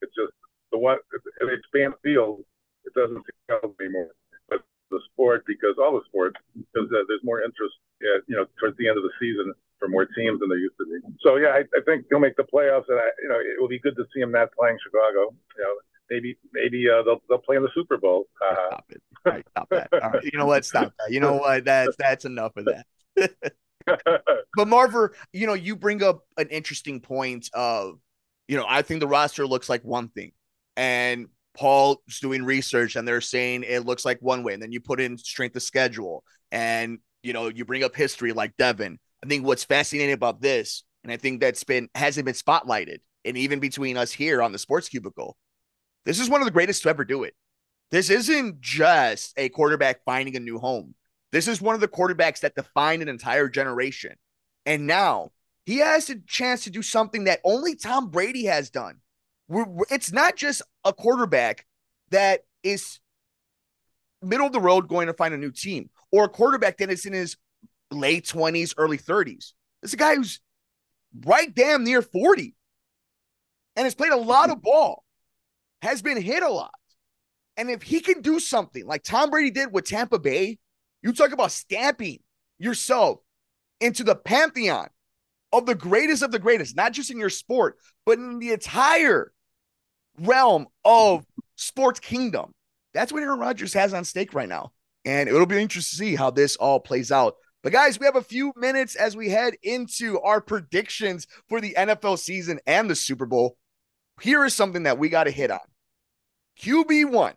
it's 0.01 0.13
just 0.15 0.35
the 0.71 0.77
one 0.77 0.99
if 1.13 1.21
they 1.39 1.53
expand 1.53 1.95
field, 2.03 2.43
it 2.85 2.93
doesn't 2.93 3.23
count 3.49 3.73
anymore. 3.79 4.11
But 4.49 4.63
the 4.91 4.99
sport 5.11 5.43
because 5.47 5.79
all 5.79 5.95
the 5.95 6.05
sports 6.07 6.35
because 6.53 6.89
uh, 6.91 7.03
there's 7.07 7.23
more 7.23 7.41
interest, 7.41 7.75
at, 8.03 8.27
you 8.27 8.35
know, 8.35 8.45
towards 8.59 8.77
the 8.77 8.87
end 8.87 8.97
of 8.97 9.03
the 9.03 9.15
season 9.19 9.53
for 9.79 9.87
more 9.87 10.05
teams 10.05 10.39
than 10.39 10.49
there 10.49 10.59
used 10.59 10.77
to 10.77 10.85
be. 10.85 10.99
So 11.23 11.37
yeah, 11.37 11.55
I, 11.55 11.63
I 11.71 11.81
think 11.87 12.05
he'll 12.09 12.19
make 12.19 12.35
the 12.35 12.43
playoffs, 12.43 12.91
and 12.91 12.99
I, 12.99 13.09
you 13.23 13.29
know 13.29 13.39
it 13.39 13.59
will 13.59 13.71
be 13.71 13.79
good 13.79 13.95
to 13.95 14.05
see 14.13 14.19
him 14.19 14.31
not 14.31 14.51
playing 14.51 14.77
Chicago. 14.83 15.33
You 15.55 15.63
know, 15.63 15.75
maybe 16.09 16.37
maybe 16.53 16.85
uh, 16.89 17.03
they'll 17.03 17.21
they'll 17.29 17.39
play 17.39 17.57
in 17.57 17.63
the 17.63 17.69
Super 17.73 17.97
Bowl. 17.97 18.25
Uh, 18.45 18.55
stop 18.67 18.85
it! 18.89 19.01
All 19.25 19.31
right, 19.31 19.45
stop 19.49 19.69
that. 19.69 19.89
All 19.91 20.09
right, 20.11 20.23
you 20.23 20.37
know 20.37 20.45
what? 20.45 20.65
Stop 20.65 20.93
that. 20.99 21.11
You 21.11 21.19
know 21.19 21.35
what? 21.35 21.65
That's 21.65 21.95
that's 21.97 22.25
enough 22.25 22.53
of 22.57 22.65
that. 22.65 22.85
but 23.85 24.67
Marver, 24.67 25.09
you 25.33 25.47
know, 25.47 25.53
you 25.53 25.75
bring 25.75 26.03
up 26.03 26.23
an 26.37 26.47
interesting 26.49 26.99
point 26.99 27.49
of, 27.53 27.99
you 28.47 28.57
know, 28.57 28.65
I 28.67 28.81
think 28.81 28.99
the 28.99 29.07
roster 29.07 29.47
looks 29.47 29.69
like 29.69 29.83
one 29.83 30.09
thing, 30.09 30.31
and 30.77 31.27
Paul's 31.55 31.97
doing 32.21 32.43
research, 32.43 32.95
and 32.95 33.07
they're 33.07 33.21
saying 33.21 33.63
it 33.63 33.85
looks 33.85 34.05
like 34.05 34.19
one 34.21 34.43
way, 34.43 34.53
and 34.53 34.61
then 34.61 34.71
you 34.71 34.79
put 34.79 34.99
in 34.99 35.17
strength 35.17 35.55
of 35.55 35.63
schedule, 35.63 36.23
and 36.51 36.99
you 37.23 37.33
know, 37.33 37.49
you 37.49 37.65
bring 37.65 37.83
up 37.83 37.95
history 37.95 38.31
like 38.31 38.55
Devin 38.57 38.99
I 39.23 39.27
think 39.27 39.45
what's 39.45 39.63
fascinating 39.63 40.13
about 40.13 40.41
this, 40.41 40.83
and 41.03 41.11
I 41.11 41.17
think 41.17 41.41
that's 41.41 41.63
been 41.63 41.89
hasn't 41.95 42.25
been 42.25 42.35
spotlighted, 42.35 42.99
and 43.25 43.37
even 43.37 43.59
between 43.59 43.97
us 43.97 44.11
here 44.11 44.41
on 44.41 44.51
the 44.51 44.59
sports 44.59 44.89
cubicle, 44.89 45.35
this 46.09 46.19
is 46.19 46.27
one 46.27 46.41
of 46.41 46.45
the 46.45 46.51
greatest 46.51 46.81
to 46.81 46.89
ever 46.89 47.05
do 47.05 47.21
it. 47.21 47.35
This 47.91 48.09
isn't 48.09 48.61
just 48.61 49.31
a 49.37 49.49
quarterback 49.49 50.03
finding 50.03 50.35
a 50.35 50.39
new 50.39 50.57
home. 50.57 50.95
This 51.31 51.47
is 51.47 51.61
one 51.61 51.75
of 51.75 51.81
the 51.81 51.87
quarterbacks 51.87 52.39
that 52.39 52.55
defined 52.55 53.03
an 53.03 53.09
entire 53.09 53.47
generation. 53.47 54.15
And 54.65 54.87
now 54.87 55.29
he 55.67 55.77
has 55.77 56.09
a 56.09 56.15
chance 56.21 56.63
to 56.63 56.71
do 56.71 56.81
something 56.81 57.25
that 57.25 57.41
only 57.43 57.75
Tom 57.75 58.09
Brady 58.09 58.45
has 58.45 58.71
done. 58.71 59.01
It's 59.91 60.11
not 60.11 60.35
just 60.35 60.63
a 60.83 60.93
quarterback 60.93 61.67
that 62.09 62.41
is 62.63 62.99
middle 64.23 64.47
of 64.47 64.51
the 64.51 64.59
road 64.59 64.87
going 64.87 65.05
to 65.05 65.13
find 65.13 65.35
a 65.35 65.37
new 65.37 65.51
team 65.51 65.91
or 66.11 66.25
a 66.25 66.29
quarterback 66.29 66.77
that 66.79 66.89
is 66.89 67.05
in 67.05 67.13
his 67.13 67.37
late 67.91 68.25
20s, 68.25 68.73
early 68.77 68.97
30s. 68.97 69.53
It's 69.83 69.93
a 69.93 69.97
guy 69.97 70.15
who's 70.15 70.39
right 71.23 71.53
damn 71.53 71.83
near 71.83 72.01
40 72.01 72.55
and 73.75 73.85
has 73.85 73.93
played 73.93 74.11
a 74.11 74.17
lot 74.17 74.49
of 74.49 74.63
ball, 74.63 75.03
has 75.81 76.01
been 76.01 76.21
hit 76.21 76.43
a 76.43 76.49
lot. 76.49 76.73
And 77.57 77.69
if 77.69 77.81
he 77.81 77.99
can 77.99 78.21
do 78.21 78.39
something 78.39 78.85
like 78.85 79.03
Tom 79.03 79.29
Brady 79.29 79.51
did 79.51 79.73
with 79.73 79.85
Tampa 79.85 80.19
Bay, 80.19 80.57
you 81.01 81.13
talk 81.13 81.31
about 81.31 81.51
stamping 81.51 82.19
yourself 82.57 83.19
into 83.81 84.03
the 84.03 84.15
pantheon 84.15 84.87
of 85.51 85.65
the 85.65 85.75
greatest 85.75 86.23
of 86.23 86.31
the 86.31 86.39
greatest, 86.39 86.75
not 86.75 86.93
just 86.93 87.11
in 87.11 87.17
your 87.17 87.29
sport, 87.29 87.77
but 88.05 88.17
in 88.17 88.39
the 88.39 88.51
entire 88.51 89.31
realm 90.19 90.67
of 90.85 91.25
sports 91.55 91.99
kingdom. 91.99 92.51
That's 92.93 93.11
what 93.11 93.23
Aaron 93.23 93.39
Rodgers 93.39 93.73
has 93.73 93.93
on 93.93 94.05
stake 94.05 94.33
right 94.33 94.49
now. 94.49 94.71
And 95.05 95.29
it'll 95.29 95.45
be 95.45 95.61
interesting 95.61 96.07
to 96.07 96.11
see 96.11 96.15
how 96.15 96.31
this 96.31 96.55
all 96.55 96.79
plays 96.79 97.11
out. 97.11 97.35
But 97.61 97.73
guys, 97.73 97.99
we 97.99 98.05
have 98.05 98.15
a 98.15 98.21
few 98.21 98.53
minutes 98.55 98.95
as 98.95 99.17
we 99.17 99.29
head 99.29 99.55
into 99.63 100.19
our 100.21 100.39
predictions 100.39 101.27
for 101.47 101.59
the 101.59 101.75
NFL 101.77 102.19
season 102.19 102.59
and 102.65 102.89
the 102.89 102.95
Super 102.95 103.25
Bowl. 103.25 103.57
Here 104.21 104.45
is 104.45 104.53
something 104.53 104.83
that 104.83 104.97
we 104.97 105.09
got 105.09 105.25
to 105.25 105.31
hit 105.31 105.51
on. 105.51 105.59
QB1, 106.61 107.33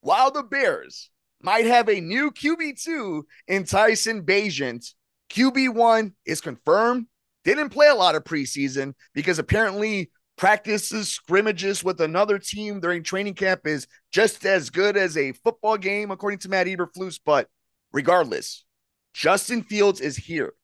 while 0.00 0.30
the 0.30 0.42
Bears 0.42 1.10
might 1.42 1.66
have 1.66 1.88
a 1.88 2.00
new 2.00 2.30
QB2 2.30 3.22
in 3.48 3.64
Tyson 3.64 4.22
Bagent, 4.22 4.94
QB1 5.30 6.12
is 6.24 6.40
confirmed. 6.40 7.06
Didn't 7.44 7.70
play 7.70 7.88
a 7.88 7.94
lot 7.94 8.14
of 8.14 8.24
preseason 8.24 8.94
because 9.14 9.38
apparently 9.38 10.10
practices, 10.36 11.08
scrimmages 11.08 11.82
with 11.82 12.00
another 12.00 12.38
team 12.38 12.80
during 12.80 13.02
training 13.02 13.34
camp 13.34 13.66
is 13.66 13.86
just 14.12 14.46
as 14.46 14.70
good 14.70 14.96
as 14.96 15.16
a 15.16 15.32
football 15.32 15.76
game, 15.76 16.10
according 16.10 16.38
to 16.40 16.48
Matt 16.48 16.66
Eberflus. 16.66 17.18
But 17.24 17.48
regardless, 17.92 18.64
Justin 19.12 19.62
Fields 19.62 20.00
is 20.00 20.16
here. 20.16 20.54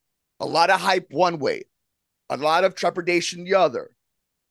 A 0.40 0.46
lot 0.46 0.70
of 0.70 0.80
hype 0.80 1.08
one 1.10 1.38
way, 1.38 1.64
a 2.30 2.36
lot 2.36 2.64
of 2.64 2.74
trepidation 2.74 3.44
the 3.44 3.54
other. 3.54 3.90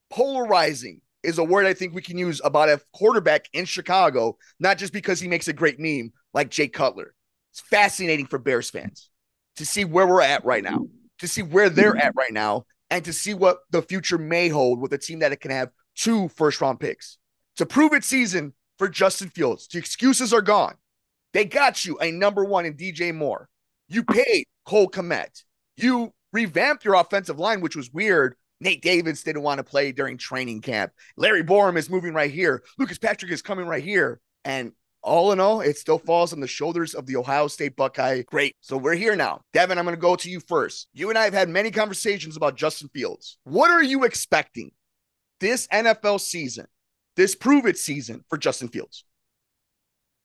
Polarizing 0.10 1.02
is 1.24 1.38
a 1.38 1.44
word 1.44 1.66
I 1.66 1.74
think 1.74 1.94
we 1.94 2.02
can 2.02 2.18
use 2.18 2.42
about 2.44 2.70
a 2.70 2.82
quarterback 2.94 3.46
in 3.54 3.66
Chicago, 3.66 4.38
not 4.60 4.78
just 4.78 4.94
because 4.94 5.20
he 5.20 5.28
makes 5.28 5.48
a 5.48 5.54
great 5.54 5.80
meme 5.80 6.12
like 6.34 6.50
Jay 6.50 6.68
Cutler. 6.68 7.14
It's 7.52 7.62
fascinating 7.62 8.28
for 8.28 8.40
Bears 8.40 8.70
fans 8.70 9.10
to 9.56 9.66
see 9.66 9.86
where 9.86 10.08
we're 10.08 10.22
at 10.22 10.46
right 10.46 10.64
now, 10.64 10.86
to 11.20 11.28
see 11.28 11.42
where 11.42 11.70
they're 11.70 11.98
at 11.98 12.14
right 12.16 12.32
now, 12.32 12.66
and 12.90 13.04
to 13.06 13.14
see 13.14 13.34
what 13.34 13.60
the 13.72 13.82
future 13.82 14.18
may 14.18 14.50
hold 14.50 14.80
with 14.80 14.94
a 14.94 14.98
team 14.98 15.20
that 15.20 15.32
it 15.32 15.42
can 15.42 15.52
have 15.52 15.72
two 15.96 16.30
first 16.30 16.62
round 16.62 16.80
picks. 16.80 17.18
To 17.58 17.66
prove 17.66 17.94
its 17.94 18.08
season 18.08 18.54
for 18.78 18.88
Justin 18.88 19.30
Fields, 19.30 19.68
the 19.68 19.80
excuses 19.80 20.32
are 20.32 20.42
gone. 20.42 20.76
They 21.34 21.46
got 21.46 21.86
you 21.86 21.98
a 22.00 22.12
number 22.12 22.46
one 22.46 22.66
in 22.66 22.76
DJ 22.76 23.14
Moore. 23.14 23.50
You 23.90 24.04
paid 24.04 24.46
Cole 24.66 24.90
Kmet. 24.90 25.44
You 25.76 26.14
revamped 26.32 26.86
your 26.86 26.96
offensive 26.96 27.40
line, 27.40 27.62
which 27.62 27.76
was 27.76 27.92
weird. 27.92 28.36
Nate 28.60 28.82
Davis 28.82 29.24
didn't 29.24 29.44
want 29.44 29.60
to 29.60 29.64
play 29.64 29.92
during 29.92 30.18
training 30.18 30.62
camp. 30.62 30.92
Larry 31.16 31.44
Borom 31.44 31.78
is 31.78 31.90
moving 31.90 32.14
right 32.14 32.32
here. 32.32 32.64
Lucas 32.78 32.98
Patrick 32.98 33.32
is 33.32 33.42
coming 33.42 33.68
right 33.68 33.84
here. 33.84 34.20
And 34.46 34.72
all 35.04 35.32
in 35.32 35.40
all, 35.40 35.62
it 35.62 35.78
still 35.78 36.00
falls 36.00 36.34
on 36.34 36.40
the 36.40 36.48
shoulders 36.48 36.94
of 36.94 37.06
the 37.06 37.16
Ohio 37.16 37.48
State 37.48 37.76
Buckeye. 37.76 38.24
Great. 38.24 38.56
So 38.62 38.78
we're 38.78 38.96
here 38.96 39.16
now. 39.16 39.42
Devin, 39.54 39.78
I'm 39.78 39.86
going 39.86 39.96
to 39.96 40.02
go 40.02 40.16
to 40.16 40.30
you 40.30 40.40
first. 40.40 40.88
You 40.94 41.10
and 41.10 41.18
I 41.18 41.24
have 41.24 41.34
had 41.34 41.50
many 41.50 41.72
conversations 41.72 42.36
about 42.36 42.58
Justin 42.58 42.90
Fields. 42.94 43.38
What 43.44 43.72
are 43.72 43.84
you 43.84 44.04
expecting 44.04 44.72
this 45.40 45.68
NFL 45.68 46.20
season, 46.20 46.66
this 47.16 47.36
prove 47.36 47.66
it 47.66 47.78
season 47.78 48.24
for 48.30 48.38
Justin 48.38 48.70
Fields? 48.70 49.06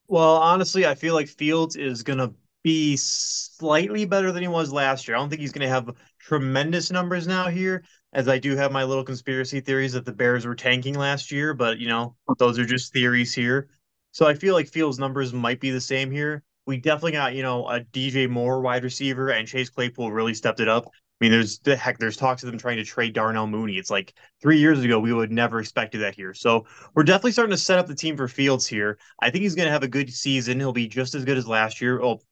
Well, 0.09 0.37
honestly, 0.37 0.87
I 0.87 0.95
feel 0.95 1.15
like 1.15 1.29
Fields 1.29 1.77
is 1.77 2.03
going 2.03 2.19
to 2.19 2.35
be 2.63 2.97
slightly 2.97 4.05
better 4.05 4.33
than 4.33 4.43
he 4.43 4.49
was 4.49 4.73
last 4.73 5.07
year. 5.07 5.17
I 5.17 5.21
don't 5.21 5.29
think 5.29 5.41
he's 5.41 5.53
going 5.53 5.67
to 5.67 5.73
have 5.73 5.91
tremendous 6.19 6.91
numbers 6.91 7.27
now 7.27 7.49
here, 7.49 7.85
as 8.13 8.29
I 8.29 8.39
do 8.39 8.57
have 8.57 8.73
my 8.73 8.85
little 8.85 9.05
conspiracy 9.05 9.61
theories 9.61 9.93
that 9.93 10.05
the 10.05 10.13
Bears 10.13 10.47
were 10.47 10.55
tanking 10.55 10.95
last 10.95 11.33
year, 11.33 11.55
but 11.55 11.79
you 11.79 11.89
know, 11.89 12.15
those 12.39 12.59
are 12.59 12.67
just 12.67 12.93
theories 12.93 13.35
here. 13.35 13.69
So 14.11 14.27
I 14.27 14.35
feel 14.35 14.55
like 14.55 14.69
Fields' 14.69 14.99
numbers 14.99 15.33
might 15.33 15.61
be 15.61 15.71
the 15.71 15.81
same 15.81 16.11
here. 16.11 16.43
We 16.67 16.77
definitely 16.77 17.13
got, 17.13 17.35
you 17.35 17.43
know, 17.43 17.67
a 17.69 17.81
DJ 17.81 18.29
Moore 18.29 18.61
wide 18.61 18.85
receiver 18.85 19.31
and 19.31 19.49
Chase 19.49 19.71
Claypool 19.71 20.13
really 20.13 20.35
stepped 20.35 20.61
it 20.61 20.69
up. 20.69 20.87
I 20.87 21.25
mean, 21.25 21.33
there's 21.33 21.59
the 21.61 21.77
heck, 21.77 21.99
there's 21.99 22.17
talks 22.17 22.43
of 22.43 22.51
them 22.51 22.59
trying 22.59 22.77
to 22.77 22.85
trade 22.85 23.15
Darnell 23.15 23.47
Mooney. 23.47 23.79
It's 23.79 23.91
like 23.91 24.13
three 24.43 24.59
years 24.59 24.83
ago, 24.83 24.99
we 24.99 25.13
would 25.13 25.33
never 25.33 25.61
expected 25.61 26.03
that 26.03 26.15
here. 26.15 26.35
So 26.35 26.67
we're 26.95 27.05
definitely 27.05 27.33
starting 27.33 27.53
to 27.53 27.59
set 27.59 27.79
up 27.79 27.87
the 27.87 27.95
team 27.95 28.17
for 28.17 28.29
Fields 28.29 28.67
here. 28.67 28.99
I 29.21 29.31
think 29.31 29.43
he's 29.43 29.55
going 29.55 29.67
to 29.67 29.73
have 29.73 29.85
a 29.85 29.89
good 29.89 30.13
season. 30.13 30.59
He'll 30.59 30.73
be 30.73 30.89
just 30.89 31.15
as 31.15 31.25
good 31.25 31.39
as 31.39 31.47
last 31.47 31.81
year. 31.81 32.01
Well, 32.01 32.23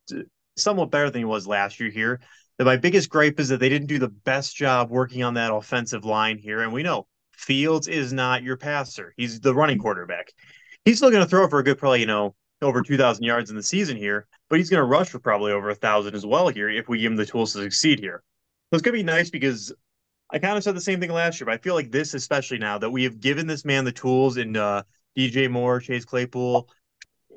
somewhat 0.56 0.90
better 0.90 1.08
than 1.10 1.20
he 1.20 1.24
was 1.24 1.46
last 1.46 1.80
year 1.80 1.90
here. 1.90 2.20
That 2.60 2.66
my 2.66 2.76
biggest 2.76 3.08
gripe 3.08 3.40
is 3.40 3.48
that 3.48 3.58
they 3.58 3.70
didn't 3.70 3.86
do 3.86 3.98
the 3.98 4.10
best 4.10 4.54
job 4.54 4.90
working 4.90 5.22
on 5.22 5.32
that 5.32 5.50
offensive 5.50 6.04
line 6.04 6.36
here. 6.36 6.60
And 6.60 6.74
we 6.74 6.82
know 6.82 7.06
Fields 7.32 7.88
is 7.88 8.12
not 8.12 8.42
your 8.42 8.58
passer. 8.58 9.14
He's 9.16 9.40
the 9.40 9.54
running 9.54 9.78
quarterback. 9.78 10.30
He's 10.84 10.98
still 10.98 11.10
going 11.10 11.24
to 11.24 11.28
throw 11.30 11.48
for 11.48 11.60
a 11.60 11.64
good, 11.64 11.78
probably, 11.78 12.00
you 12.00 12.06
know, 12.06 12.34
over 12.60 12.82
2,000 12.82 13.24
yards 13.24 13.48
in 13.48 13.56
the 13.56 13.62
season 13.62 13.96
here, 13.96 14.26
but 14.50 14.58
he's 14.58 14.68
going 14.68 14.82
to 14.82 14.84
rush 14.84 15.08
for 15.08 15.18
probably 15.18 15.52
over 15.52 15.68
a 15.68 15.72
1,000 15.72 16.14
as 16.14 16.26
well 16.26 16.48
here 16.48 16.68
if 16.68 16.86
we 16.86 16.98
give 16.98 17.10
him 17.10 17.16
the 17.16 17.24
tools 17.24 17.54
to 17.54 17.60
succeed 17.60 17.98
here. 17.98 18.22
So 18.70 18.76
it's 18.76 18.82
going 18.82 18.92
to 18.92 18.98
be 18.98 19.04
nice 19.04 19.30
because 19.30 19.72
I 20.30 20.38
kind 20.38 20.58
of 20.58 20.62
said 20.62 20.76
the 20.76 20.82
same 20.82 21.00
thing 21.00 21.12
last 21.12 21.40
year, 21.40 21.46
but 21.46 21.54
I 21.54 21.62
feel 21.62 21.74
like 21.74 21.90
this, 21.90 22.12
especially 22.12 22.58
now 22.58 22.76
that 22.76 22.90
we 22.90 23.04
have 23.04 23.20
given 23.20 23.46
this 23.46 23.64
man 23.64 23.86
the 23.86 23.92
tools 23.92 24.36
in 24.36 24.58
uh, 24.58 24.82
DJ 25.16 25.50
Moore, 25.50 25.80
Chase 25.80 26.04
Claypool, 26.04 26.68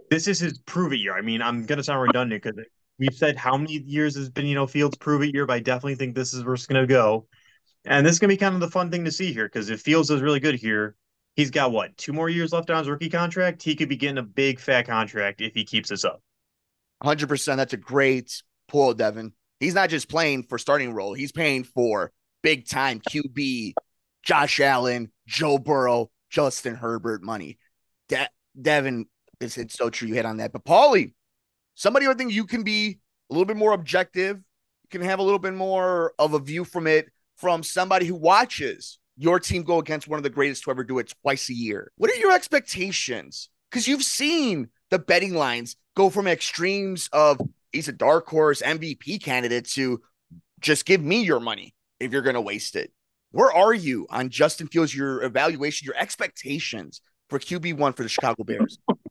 this 0.10 0.28
is 0.28 0.42
his 0.42 0.60
prove 0.60 0.92
it 0.92 0.98
year. 0.98 1.16
I 1.16 1.22
mean, 1.22 1.42
I'm 1.42 1.66
going 1.66 1.78
to 1.78 1.84
sound 1.86 2.02
redundant 2.02 2.44
because 2.44 2.60
we've 3.00 3.14
said 3.16 3.38
how 3.38 3.58
many 3.58 3.80
years 3.80 4.16
has 4.16 4.30
been, 4.30 4.46
you 4.46 4.56
know, 4.56 4.68
Fields 4.68 4.98
prove 4.98 5.24
it 5.24 5.34
year, 5.34 5.46
but 5.46 5.54
I 5.54 5.60
definitely 5.60 5.96
think 5.96 6.16
this 6.16 6.34
is 6.34 6.44
where 6.44 6.54
it's 6.54 6.66
going 6.66 6.82
to 6.82 6.88
go. 6.88 7.28
And 7.86 8.06
this 8.06 8.14
is 8.14 8.20
going 8.20 8.30
to 8.30 8.34
be 8.34 8.40
kind 8.40 8.56
of 8.56 8.62
the 8.62 8.70
fun 8.70 8.90
thing 8.90 9.04
to 9.06 9.12
see 9.12 9.34
here 9.34 9.46
because 9.46 9.70
if 9.70 9.82
Fields 9.82 10.10
is 10.10 10.22
really 10.22 10.40
good 10.40 10.56
here, 10.56 10.96
he's 11.36 11.52
got 11.52 11.72
what, 11.72 11.98
two 11.98 12.14
more 12.14 12.30
years 12.30 12.54
left 12.54 12.70
on 12.70 12.78
his 12.78 12.88
rookie 12.88 13.10
contract? 13.10 13.62
He 13.62 13.76
could 13.76 13.90
be 13.90 13.98
getting 13.98 14.20
a 14.20 14.24
big 14.24 14.60
fat 14.60 14.88
contract 14.88 15.42
if 15.42 15.54
he 15.54 15.66
keeps 15.66 15.90
this 15.90 16.06
up. 16.06 16.22
100%. 17.04 17.58
That's 17.58 17.74
a 17.74 17.78
great 17.78 18.42
pull, 18.68 18.94
Devin. 18.94 19.34
He's 19.60 19.74
not 19.74 19.90
just 19.90 20.10
playing 20.10 20.44
for 20.44 20.58
starting 20.58 20.94
role, 20.94 21.14
he's 21.14 21.32
paying 21.32 21.64
for 21.64 22.12
big 22.42 22.68
time 22.68 23.00
QB, 23.00 23.74
Josh 24.24 24.60
Allen, 24.60 25.12
Joe 25.28 25.58
Burrow, 25.58 26.10
Justin 26.30 26.76
Herbert 26.76 27.24
money. 27.24 27.58
De- 28.10 28.30
Devin, 28.62 29.06
it's, 29.40 29.58
it's 29.58 29.76
so 29.76 29.90
true. 29.90 30.08
You 30.08 30.16
hit 30.16 30.26
on 30.26 30.38
that. 30.38 30.52
But 30.52 30.66
Paulie, 30.66 31.14
somebody 31.76 32.08
I 32.08 32.14
think 32.14 32.32
you 32.32 32.46
can 32.46 32.64
be 32.64 33.00
a 33.30 33.34
little 33.34 33.46
bit 33.46 33.58
more 33.58 33.74
objective. 33.74 34.38
You 34.38 34.90
can 34.90 35.02
have 35.02 35.20
a 35.20 35.24
little 35.24 35.40
bit 35.40 35.54
more 35.54 36.14
of 36.20 36.34
a 36.34 36.40
view 36.40 36.66
from 36.66 36.88
it 36.88 37.10
from 37.38 37.64
somebody 37.64 38.06
who 38.06 38.16
watches 38.16 39.00
your 39.18 39.40
team 39.40 39.64
go 39.64 39.80
against 39.80 40.08
one 40.08 40.18
of 40.18 40.24
the 40.24 40.30
greatest 40.30 40.64
to 40.64 40.72
ever 40.72 40.84
do 40.84 41.00
it 41.00 41.14
twice 41.22 41.50
a 41.50 41.54
year. 41.54 41.92
What 41.98 42.12
are 42.12 42.16
your 42.16 42.34
expectations? 42.34 43.50
Because 43.70 43.88
you've 43.88 44.04
seen 44.04 44.70
the 44.90 45.00
betting 45.00 45.36
lines 45.36 45.76
go 45.96 46.10
from 46.10 46.28
extremes 46.28 47.10
of 47.12 47.40
he's 47.72 47.88
a 47.88 47.94
dark 47.94 48.28
horse 48.28 48.62
MVP 48.62 49.22
candidate 49.22 49.66
to 49.70 50.02
just 50.60 50.86
give 50.86 51.02
me 51.02 51.24
your 51.24 51.40
money 51.40 51.74
if 52.00 52.12
you're 52.12 52.22
going 52.22 52.36
to 52.36 52.42
waste 52.42 52.76
it. 52.76 52.92
Where 53.32 53.52
are 53.52 53.74
you 53.74 54.06
on 54.10 54.30
Justin 54.30 54.68
Fields, 54.68 54.96
your 54.96 55.24
evaluation, 55.24 55.86
your 55.86 55.98
expectations 55.98 57.02
for 57.30 57.40
QB1 57.40 57.96
for 57.96 58.04
the 58.04 58.10
Chicago 58.10 58.44
Bears? 58.44 58.78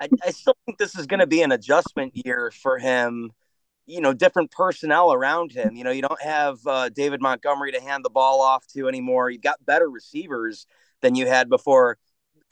I, 0.00 0.08
I 0.24 0.30
still 0.30 0.56
think 0.64 0.78
this 0.78 0.96
is 0.96 1.06
going 1.06 1.20
to 1.20 1.26
be 1.26 1.42
an 1.42 1.52
adjustment 1.52 2.12
year 2.14 2.50
for 2.50 2.78
him. 2.78 3.32
You 3.86 4.00
know, 4.00 4.12
different 4.12 4.50
personnel 4.52 5.12
around 5.12 5.52
him. 5.52 5.74
You 5.74 5.84
know, 5.84 5.90
you 5.90 6.02
don't 6.02 6.22
have 6.22 6.58
uh, 6.66 6.88
David 6.90 7.20
Montgomery 7.20 7.72
to 7.72 7.80
hand 7.80 8.04
the 8.04 8.10
ball 8.10 8.40
off 8.40 8.66
to 8.68 8.88
anymore. 8.88 9.30
You've 9.30 9.42
got 9.42 9.64
better 9.64 9.90
receivers 9.90 10.66
than 11.00 11.14
you 11.14 11.26
had 11.26 11.48
before. 11.48 11.98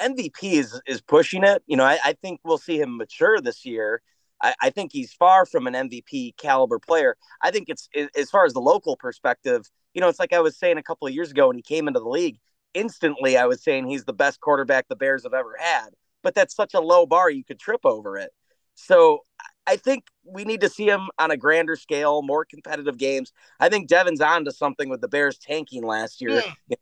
MVP 0.01 0.53
is 0.53 0.81
is 0.87 1.01
pushing 1.01 1.45
it. 1.45 1.63
You 1.67 1.77
know, 1.77 1.85
I, 1.85 1.99
I 2.05 2.13
think 2.15 2.41
we'll 2.45 2.59
see 2.59 2.81
him 2.81 2.97
mature 2.97 3.41
this 3.41 3.65
year. 3.65 4.03
I, 4.41 4.55
I, 4.61 4.71
think 4.71 4.93
he's 4.93 5.13
far 5.13 5.47
from 5.47 5.67
an 5.67 5.75
MVP 5.75 6.37
caliber 6.37 6.79
player. 6.79 7.17
I 7.43 7.51
think 7.51 7.69
it's 7.69 7.89
as 8.17 8.31
far 8.31 8.45
as 8.45 8.53
the 8.53 8.61
local 8.61 8.97
perspective, 8.97 9.69
you 9.95 10.01
know, 10.01 10.09
it's 10.09 10.21
like 10.21 10.33
I 10.33 10.41
was 10.41 10.57
saying 10.57 10.79
a 10.79 10.83
couple 10.83 11.09
of 11.09 11.15
years 11.15 11.31
ago 11.31 11.49
when 11.49 11.57
he 11.57 11.63
came 11.63 11.89
into 11.89 12.01
the 12.01 12.09
league. 12.09 12.39
Instantly, 12.75 13.37
I 13.37 13.47
was 13.47 13.63
saying 13.63 13.87
he's 13.87 14.05
the 14.05 14.13
best 14.13 14.41
quarterback 14.41 14.87
the 14.89 14.97
Bears 14.97 15.25
have 15.25 15.35
ever 15.35 15.57
had. 15.59 15.89
But 16.23 16.35
that's 16.35 16.55
such 16.55 16.75
a 16.75 16.81
low 16.81 17.07
bar, 17.07 17.31
you 17.31 17.45
could 17.45 17.59
trip 17.59 17.81
over 17.85 18.17
it. 18.17 18.31
So 18.75 19.25
I 19.67 19.77
think 19.77 20.05
we 20.25 20.45
need 20.45 20.61
to 20.63 20.69
see 20.69 20.89
him 20.89 21.09
on 21.19 21.31
a 21.31 21.37
grander 21.37 21.77
scale, 21.77 22.23
more 22.23 22.45
competitive 22.45 22.97
games. 22.97 23.33
I 23.61 23.69
think 23.69 23.89
Devin's 23.89 24.21
on 24.21 24.45
to 24.45 24.53
something 24.53 24.89
with 24.89 25.01
the 25.01 25.09
Bears 25.09 25.39
tanking 25.39 25.85
last 25.85 26.21
year. 26.21 26.43
Yeah. 26.69 26.77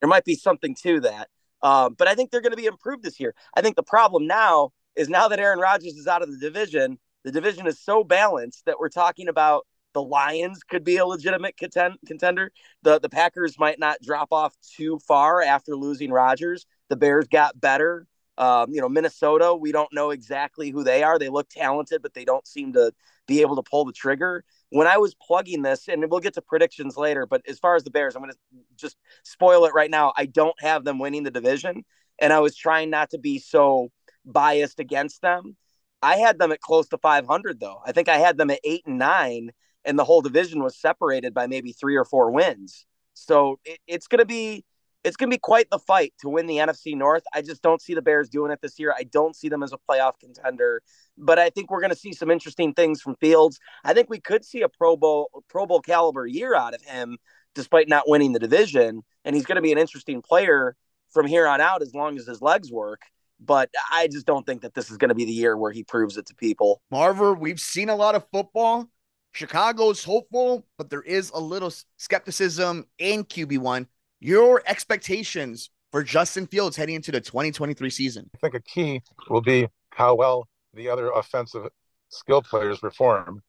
There 0.00 0.08
might 0.08 0.24
be 0.24 0.34
something 0.34 0.74
to 0.82 1.00
that. 1.00 1.28
Um, 1.62 1.94
but 1.98 2.08
I 2.08 2.14
think 2.14 2.30
they're 2.30 2.40
going 2.40 2.52
to 2.52 2.56
be 2.56 2.66
improved 2.66 3.02
this 3.02 3.20
year. 3.20 3.34
I 3.54 3.60
think 3.60 3.76
the 3.76 3.82
problem 3.82 4.26
now 4.26 4.70
is 4.96 5.08
now 5.08 5.28
that 5.28 5.38
Aaron 5.38 5.58
Rodgers 5.58 5.94
is 5.94 6.06
out 6.06 6.22
of 6.22 6.30
the 6.30 6.38
division, 6.38 6.98
the 7.24 7.32
division 7.32 7.66
is 7.66 7.78
so 7.78 8.02
balanced 8.02 8.64
that 8.64 8.78
we're 8.78 8.88
talking 8.88 9.28
about 9.28 9.66
the 9.92 10.02
Lions 10.02 10.62
could 10.62 10.84
be 10.84 10.96
a 10.96 11.06
legitimate 11.06 11.56
contend- 11.56 11.98
contender. 12.06 12.52
The 12.82 13.00
the 13.00 13.08
Packers 13.08 13.58
might 13.58 13.78
not 13.78 13.98
drop 14.02 14.28
off 14.30 14.54
too 14.76 14.98
far 15.06 15.42
after 15.42 15.76
losing 15.76 16.10
Rodgers. 16.10 16.64
The 16.88 16.96
Bears 16.96 17.26
got 17.28 17.60
better. 17.60 18.06
Um, 18.40 18.72
you 18.72 18.80
know, 18.80 18.88
Minnesota, 18.88 19.54
we 19.54 19.70
don't 19.70 19.92
know 19.92 20.10
exactly 20.10 20.70
who 20.70 20.82
they 20.82 21.02
are. 21.02 21.18
They 21.18 21.28
look 21.28 21.48
talented, 21.50 22.02
but 22.02 22.14
they 22.14 22.24
don't 22.24 22.46
seem 22.46 22.72
to 22.72 22.92
be 23.28 23.42
able 23.42 23.56
to 23.56 23.62
pull 23.62 23.84
the 23.84 23.92
trigger. 23.92 24.44
When 24.70 24.86
I 24.86 24.96
was 24.96 25.14
plugging 25.14 25.62
this, 25.62 25.88
and 25.88 26.10
we'll 26.10 26.20
get 26.20 26.34
to 26.34 26.42
predictions 26.42 26.96
later, 26.96 27.26
but 27.26 27.42
as 27.46 27.58
far 27.58 27.76
as 27.76 27.84
the 27.84 27.90
Bears, 27.90 28.16
I'm 28.16 28.22
going 28.22 28.32
to 28.32 28.38
just 28.76 28.96
spoil 29.24 29.66
it 29.66 29.74
right 29.74 29.90
now. 29.90 30.12
I 30.16 30.26
don't 30.26 30.60
have 30.60 30.84
them 30.84 30.98
winning 30.98 31.22
the 31.22 31.30
division, 31.30 31.84
and 32.18 32.32
I 32.32 32.40
was 32.40 32.56
trying 32.56 32.90
not 32.90 33.10
to 33.10 33.18
be 33.18 33.38
so 33.38 33.90
biased 34.24 34.80
against 34.80 35.22
them. 35.22 35.56
I 36.02 36.16
had 36.16 36.38
them 36.38 36.50
at 36.50 36.60
close 36.60 36.88
to 36.88 36.98
500 36.98 37.60
though. 37.60 37.82
I 37.84 37.92
think 37.92 38.08
I 38.08 38.16
had 38.16 38.38
them 38.38 38.50
at 38.50 38.60
8 38.64 38.86
and 38.86 38.98
9 38.98 39.50
and 39.84 39.98
the 39.98 40.04
whole 40.04 40.20
division 40.20 40.62
was 40.62 40.76
separated 40.76 41.34
by 41.34 41.46
maybe 41.46 41.72
3 41.72 41.96
or 41.96 42.04
4 42.04 42.30
wins. 42.30 42.86
So 43.14 43.58
it, 43.64 43.78
it's 43.86 44.06
going 44.06 44.20
to 44.20 44.26
be 44.26 44.64
it's 45.04 45.16
going 45.16 45.30
to 45.30 45.34
be 45.34 45.40
quite 45.40 45.68
the 45.70 45.78
fight 45.78 46.12
to 46.20 46.28
win 46.28 46.46
the 46.46 46.56
NFC 46.56 46.94
North. 46.96 47.22
I 47.32 47.42
just 47.42 47.62
don't 47.62 47.80
see 47.80 47.94
the 47.94 48.02
Bears 48.02 48.28
doing 48.28 48.52
it 48.52 48.60
this 48.60 48.78
year. 48.78 48.94
I 48.96 49.04
don't 49.04 49.34
see 49.34 49.48
them 49.48 49.62
as 49.62 49.72
a 49.72 49.78
playoff 49.78 50.18
contender, 50.20 50.82
but 51.16 51.38
I 51.38 51.50
think 51.50 51.70
we're 51.70 51.80
going 51.80 51.90
to 51.92 51.98
see 51.98 52.12
some 52.12 52.30
interesting 52.30 52.74
things 52.74 53.00
from 53.00 53.16
Fields. 53.16 53.58
I 53.84 53.94
think 53.94 54.10
we 54.10 54.20
could 54.20 54.44
see 54.44 54.62
a 54.62 54.68
Pro 54.68 54.96
Bowl 54.96 55.30
Pro 55.48 55.66
Bowl 55.66 55.80
caliber 55.80 56.26
year 56.26 56.54
out 56.54 56.74
of 56.74 56.82
him 56.82 57.18
despite 57.54 57.88
not 57.88 58.08
winning 58.08 58.32
the 58.32 58.38
division, 58.38 59.02
and 59.24 59.34
he's 59.34 59.44
going 59.44 59.56
to 59.56 59.62
be 59.62 59.72
an 59.72 59.78
interesting 59.78 60.22
player 60.22 60.76
from 61.12 61.26
here 61.26 61.48
on 61.48 61.60
out 61.60 61.82
as 61.82 61.94
long 61.94 62.16
as 62.16 62.26
his 62.26 62.40
legs 62.40 62.70
work 62.70 63.00
but 63.40 63.70
I 63.90 64.06
just 64.06 64.26
don't 64.26 64.44
think 64.44 64.62
that 64.62 64.74
this 64.74 64.90
is 64.90 64.98
going 64.98 65.08
to 65.08 65.14
be 65.14 65.24
the 65.24 65.32
year 65.32 65.56
where 65.56 65.72
he 65.72 65.82
proves 65.82 66.16
it 66.16 66.26
to 66.26 66.34
people. 66.34 66.82
Marver, 66.92 67.38
we've 67.38 67.60
seen 67.60 67.88
a 67.88 67.96
lot 67.96 68.14
of 68.14 68.26
football. 68.30 68.88
Chicago's 69.32 70.04
hopeful, 70.04 70.66
but 70.76 70.90
there 70.90 71.02
is 71.02 71.30
a 71.30 71.40
little 71.40 71.72
skepticism 71.96 72.86
in 72.98 73.24
QB1. 73.24 73.86
Your 74.20 74.62
expectations 74.66 75.70
for 75.90 76.02
Justin 76.02 76.46
Fields 76.46 76.76
heading 76.76 76.94
into 76.94 77.10
the 77.10 77.20
2023 77.20 77.88
season? 77.88 78.30
I 78.34 78.38
think 78.38 78.54
a 78.54 78.60
key 78.60 79.00
will 79.30 79.40
be 79.40 79.68
how 79.90 80.14
well 80.14 80.46
the 80.74 80.90
other 80.90 81.10
offensive 81.10 81.66
skill 82.10 82.42
players 82.42 82.78
perform. 82.78 83.42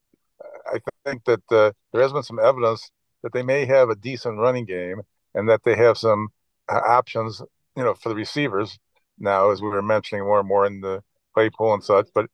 I 0.73 0.79
think 1.05 1.25
that 1.25 1.41
uh, 1.51 1.73
there 1.91 2.01
has 2.01 2.13
been 2.13 2.23
some 2.23 2.39
evidence 2.39 2.89
that 3.21 3.33
they 3.33 3.43
may 3.43 3.65
have 3.65 3.89
a 3.89 3.95
decent 3.95 4.37
running 4.37 4.65
game 4.65 5.01
and 5.35 5.49
that 5.49 5.61
they 5.63 5.75
have 5.75 5.97
some 5.97 6.29
uh, 6.69 6.79
options 6.87 7.41
you 7.75 7.83
know, 7.83 7.93
for 7.93 8.09
the 8.09 8.15
receivers 8.15 8.79
now, 9.19 9.51
as 9.51 9.61
we 9.61 9.69
were 9.69 9.81
mentioning 9.81 10.23
more 10.23 10.39
and 10.39 10.47
more 10.47 10.65
in 10.65 10.81
the 10.81 11.01
Claypool 11.33 11.73
and 11.73 11.83
such. 11.83 12.07
But 12.13 12.27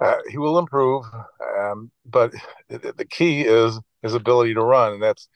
uh, 0.00 0.16
he 0.28 0.38
will 0.38 0.58
improve. 0.58 1.04
Um, 1.58 1.90
but 2.04 2.34
the, 2.68 3.06
key 3.08 3.42
is 3.42 3.80
his 4.02 4.14
ability 4.14 4.54
to 4.54 4.62
run, 4.62 4.94
and 4.94 5.02
that's 5.02 5.28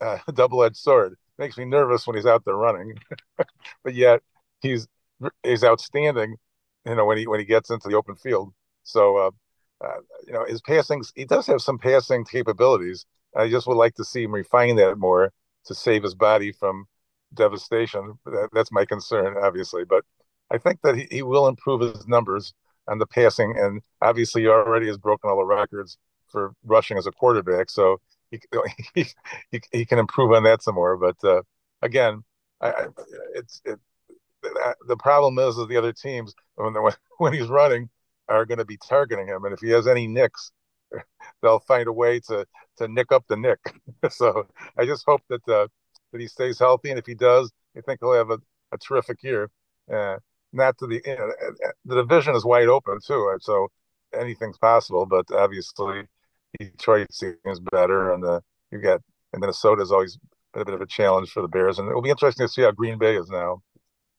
uh, 0.00 0.18
a 0.26 0.32
double-edged 0.32 0.76
sword. 0.76 1.16
Makes 1.38 1.56
me 1.56 1.64
nervous 1.64 2.06
when 2.06 2.16
he's 2.16 2.26
out 2.26 2.44
there 2.44 2.56
running, 2.56 2.94
but 3.84 3.94
yet 3.94 4.22
he's 4.60 4.88
he's 5.42 5.64
outstanding. 5.64 6.36
You 6.84 6.94
know, 6.94 7.04
when 7.04 7.18
he 7.18 7.26
when 7.26 7.38
he 7.40 7.46
gets 7.46 7.70
into 7.70 7.88
the 7.88 7.96
open 7.96 8.16
field. 8.16 8.52
So, 8.82 9.16
uh, 9.18 9.30
uh 9.84 10.00
you 10.26 10.32
know, 10.32 10.44
his 10.46 10.60
passing 10.62 11.04
he 11.14 11.24
does 11.24 11.46
have 11.46 11.60
some 11.62 11.78
passing 11.78 12.24
capabilities. 12.24 13.06
I 13.36 13.48
just 13.48 13.66
would 13.66 13.76
like 13.76 13.94
to 13.96 14.04
see 14.04 14.24
him 14.24 14.32
refine 14.32 14.76
that 14.76 14.98
more 14.98 15.32
to 15.66 15.74
save 15.74 16.02
his 16.02 16.14
body 16.14 16.52
from 16.52 16.86
devastation. 17.34 18.18
That, 18.24 18.48
that's 18.52 18.72
my 18.72 18.84
concern, 18.84 19.36
obviously. 19.40 19.84
But 19.84 20.04
I 20.50 20.58
think 20.58 20.80
that 20.82 20.96
he, 20.96 21.06
he 21.10 21.22
will 21.22 21.46
improve 21.46 21.80
his 21.82 22.06
numbers 22.08 22.54
on 22.88 22.98
the 22.98 23.06
passing, 23.06 23.54
and 23.56 23.82
obviously 24.00 24.42
he 24.42 24.48
already 24.48 24.86
has 24.86 24.98
broken 24.98 25.30
all 25.30 25.36
the 25.38 25.44
records 25.44 25.98
for 26.30 26.52
rushing 26.64 26.96
as 26.98 27.06
a 27.06 27.12
quarterback. 27.12 27.70
So 27.70 28.00
he 28.30 28.40
he, 29.50 29.60
he, 29.72 29.84
can 29.84 29.98
improve 29.98 30.32
on 30.32 30.42
that 30.44 30.62
some 30.62 30.74
more. 30.74 30.96
But 30.96 31.16
uh, 31.24 31.42
again, 31.82 32.24
I, 32.60 32.70
I, 32.70 32.86
it's 33.34 33.60
it, 33.64 33.78
the 34.86 34.96
problem 34.96 35.38
is 35.38 35.56
that 35.56 35.68
the 35.68 35.76
other 35.76 35.92
teams 35.92 36.34
when 36.56 36.74
when 37.18 37.32
he's 37.32 37.48
running 37.48 37.88
are 38.28 38.44
going 38.44 38.58
to 38.58 38.64
be 38.64 38.78
targeting 38.88 39.26
him, 39.26 39.44
and 39.44 39.54
if 39.54 39.60
he 39.60 39.70
has 39.70 39.86
any 39.86 40.06
nicks, 40.06 40.52
they'll 41.42 41.60
find 41.60 41.88
a 41.88 41.92
way 41.92 42.20
to 42.20 42.46
to 42.78 42.88
nick 42.88 43.12
up 43.12 43.24
the 43.28 43.36
nick. 43.36 43.58
so 44.10 44.46
I 44.76 44.84
just 44.84 45.04
hope 45.06 45.22
that 45.28 45.48
uh, 45.48 45.68
that 46.12 46.20
he 46.20 46.28
stays 46.28 46.58
healthy, 46.58 46.90
and 46.90 46.98
if 46.98 47.06
he 47.06 47.14
does, 47.14 47.50
I 47.76 47.80
think 47.80 48.00
he'll 48.00 48.12
have 48.12 48.30
a, 48.30 48.38
a 48.72 48.78
terrific 48.78 49.22
year. 49.22 49.50
Uh, 49.92 50.16
not 50.52 50.78
to 50.78 50.86
the 50.86 51.02
you 51.04 51.16
know, 51.16 51.30
the 51.84 51.94
division 51.96 52.34
is 52.34 52.44
wide 52.44 52.68
open 52.68 52.98
too, 53.04 53.36
so 53.40 53.68
anything's 54.18 54.58
possible. 54.58 55.06
But 55.06 55.30
obviously, 55.30 56.04
Detroit 56.58 57.12
seems 57.12 57.60
better, 57.72 58.12
and 58.12 58.22
the 58.22 58.42
you 58.70 58.80
got 58.80 59.00
and 59.32 59.40
Minnesota 59.40 59.82
is 59.82 59.92
always 59.92 60.18
been 60.52 60.62
a 60.62 60.64
bit 60.64 60.74
of 60.74 60.80
a 60.80 60.86
challenge 60.86 61.30
for 61.30 61.42
the 61.42 61.48
Bears, 61.48 61.78
and 61.78 61.88
it 61.88 61.94
will 61.94 62.02
be 62.02 62.10
interesting 62.10 62.46
to 62.46 62.52
see 62.52 62.62
how 62.62 62.70
Green 62.70 62.98
Bay 62.98 63.16
is 63.16 63.28
now 63.28 63.62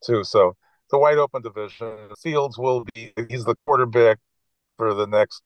too. 0.05 0.23
So 0.23 0.49
it's 0.49 0.93
a 0.93 0.97
wide 0.97 1.17
open 1.17 1.41
division. 1.41 2.09
Fields 2.21 2.57
will 2.57 2.85
be 2.93 3.13
he's 3.29 3.45
the 3.45 3.55
quarterback 3.65 4.17
for 4.77 4.93
the 4.93 5.07
next 5.07 5.41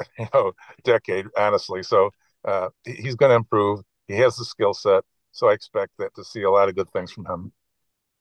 you 0.18 0.26
know 0.32 0.52
decade, 0.84 1.26
honestly. 1.36 1.82
So 1.82 2.10
uh, 2.44 2.68
he's 2.84 3.14
going 3.14 3.30
to 3.30 3.36
improve. 3.36 3.80
He 4.08 4.14
has 4.14 4.36
the 4.36 4.44
skill 4.44 4.74
set, 4.74 5.04
so 5.30 5.48
I 5.48 5.52
expect 5.52 5.92
that 5.98 6.14
to 6.16 6.24
see 6.24 6.42
a 6.42 6.50
lot 6.50 6.68
of 6.68 6.74
good 6.74 6.90
things 6.92 7.12
from 7.12 7.26
him. 7.26 7.52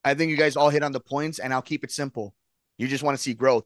I 0.04 0.14
think 0.14 0.32
you 0.32 0.38
guys 0.38 0.56
all 0.56 0.70
hit 0.70 0.84
on 0.84 0.92
the 0.92 1.00
points, 1.00 1.40
and 1.40 1.54
I'll 1.54 1.62
keep 1.62 1.84
it 1.84 1.92
simple. 1.92 2.34
You 2.78 2.88
just 2.88 3.04
want 3.04 3.18
to 3.18 3.22
see 3.22 3.34
growth. 3.34 3.66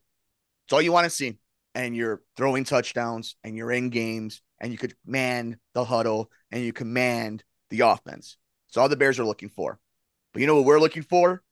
It's 0.65 0.73
all 0.73 0.81
you 0.81 0.91
want 0.91 1.05
to 1.05 1.09
see. 1.09 1.37
And 1.75 1.95
you're 1.95 2.21
throwing 2.37 2.63
touchdowns 2.63 3.35
and 3.43 3.55
you're 3.55 3.71
in 3.71 3.89
games 3.89 4.41
and 4.59 4.71
you 4.71 4.77
could 4.77 4.95
man 5.05 5.57
the 5.73 5.83
huddle 5.83 6.31
and 6.51 6.63
you 6.63 6.73
command 6.73 7.43
the 7.69 7.81
offense. 7.81 8.37
It's 8.69 8.77
all 8.77 8.89
the 8.89 8.95
Bears 8.95 9.19
are 9.19 9.25
looking 9.25 9.49
for. 9.49 9.77
But 10.33 10.41
you 10.41 10.47
know 10.47 10.55
what 10.55 10.65
we're 10.65 10.79
looking 10.79 11.03
for? 11.03 11.43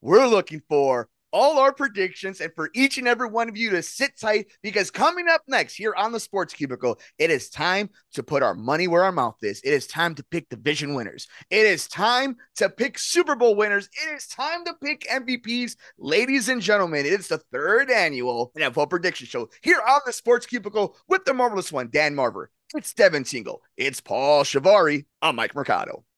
We're 0.00 0.26
looking 0.26 0.62
for 0.68 1.08
all 1.32 1.58
our 1.58 1.72
predictions 1.72 2.40
and 2.40 2.52
for 2.54 2.70
each 2.74 2.98
and 2.98 3.08
every 3.08 3.28
one 3.28 3.48
of 3.48 3.56
you 3.56 3.70
to 3.70 3.82
sit 3.82 4.18
tight 4.18 4.46
because 4.62 4.90
coming 4.90 5.26
up 5.28 5.42
next 5.46 5.74
here 5.74 5.94
on 5.96 6.12
the 6.12 6.20
Sports 6.20 6.54
Cubicle, 6.54 6.98
it 7.18 7.30
is 7.30 7.48
time 7.48 7.90
to 8.14 8.22
put 8.22 8.42
our 8.42 8.54
money 8.54 8.88
where 8.88 9.04
our 9.04 9.12
mouth 9.12 9.36
is. 9.42 9.60
It 9.64 9.72
is 9.72 9.86
time 9.86 10.14
to 10.16 10.24
pick 10.24 10.48
division 10.48 10.94
winners. 10.94 11.26
It 11.50 11.66
is 11.66 11.88
time 11.88 12.36
to 12.56 12.68
pick 12.68 12.98
Super 12.98 13.34
Bowl 13.34 13.54
winners. 13.54 13.88
It 14.06 14.14
is 14.14 14.26
time 14.26 14.64
to 14.64 14.74
pick 14.82 15.06
MVPs. 15.10 15.76
Ladies 15.98 16.48
and 16.48 16.60
gentlemen, 16.60 17.06
it 17.06 17.12
is 17.12 17.28
the 17.28 17.38
third 17.38 17.90
annual 17.90 18.52
NFL 18.56 18.90
prediction 18.90 19.26
show 19.26 19.48
here 19.62 19.80
on 19.86 20.00
the 20.06 20.12
Sports 20.12 20.46
Cubicle 20.46 20.96
with 21.08 21.24
the 21.24 21.34
marvelous 21.34 21.72
one, 21.72 21.88
Dan 21.90 22.14
Marver. 22.14 22.46
It's 22.74 22.94
Devin 22.94 23.24
Tingle. 23.24 23.60
It's 23.76 24.00
Paul 24.00 24.44
Chivari. 24.44 25.04
I'm 25.20 25.36
Mike 25.36 25.54
Mercado. 25.54 26.04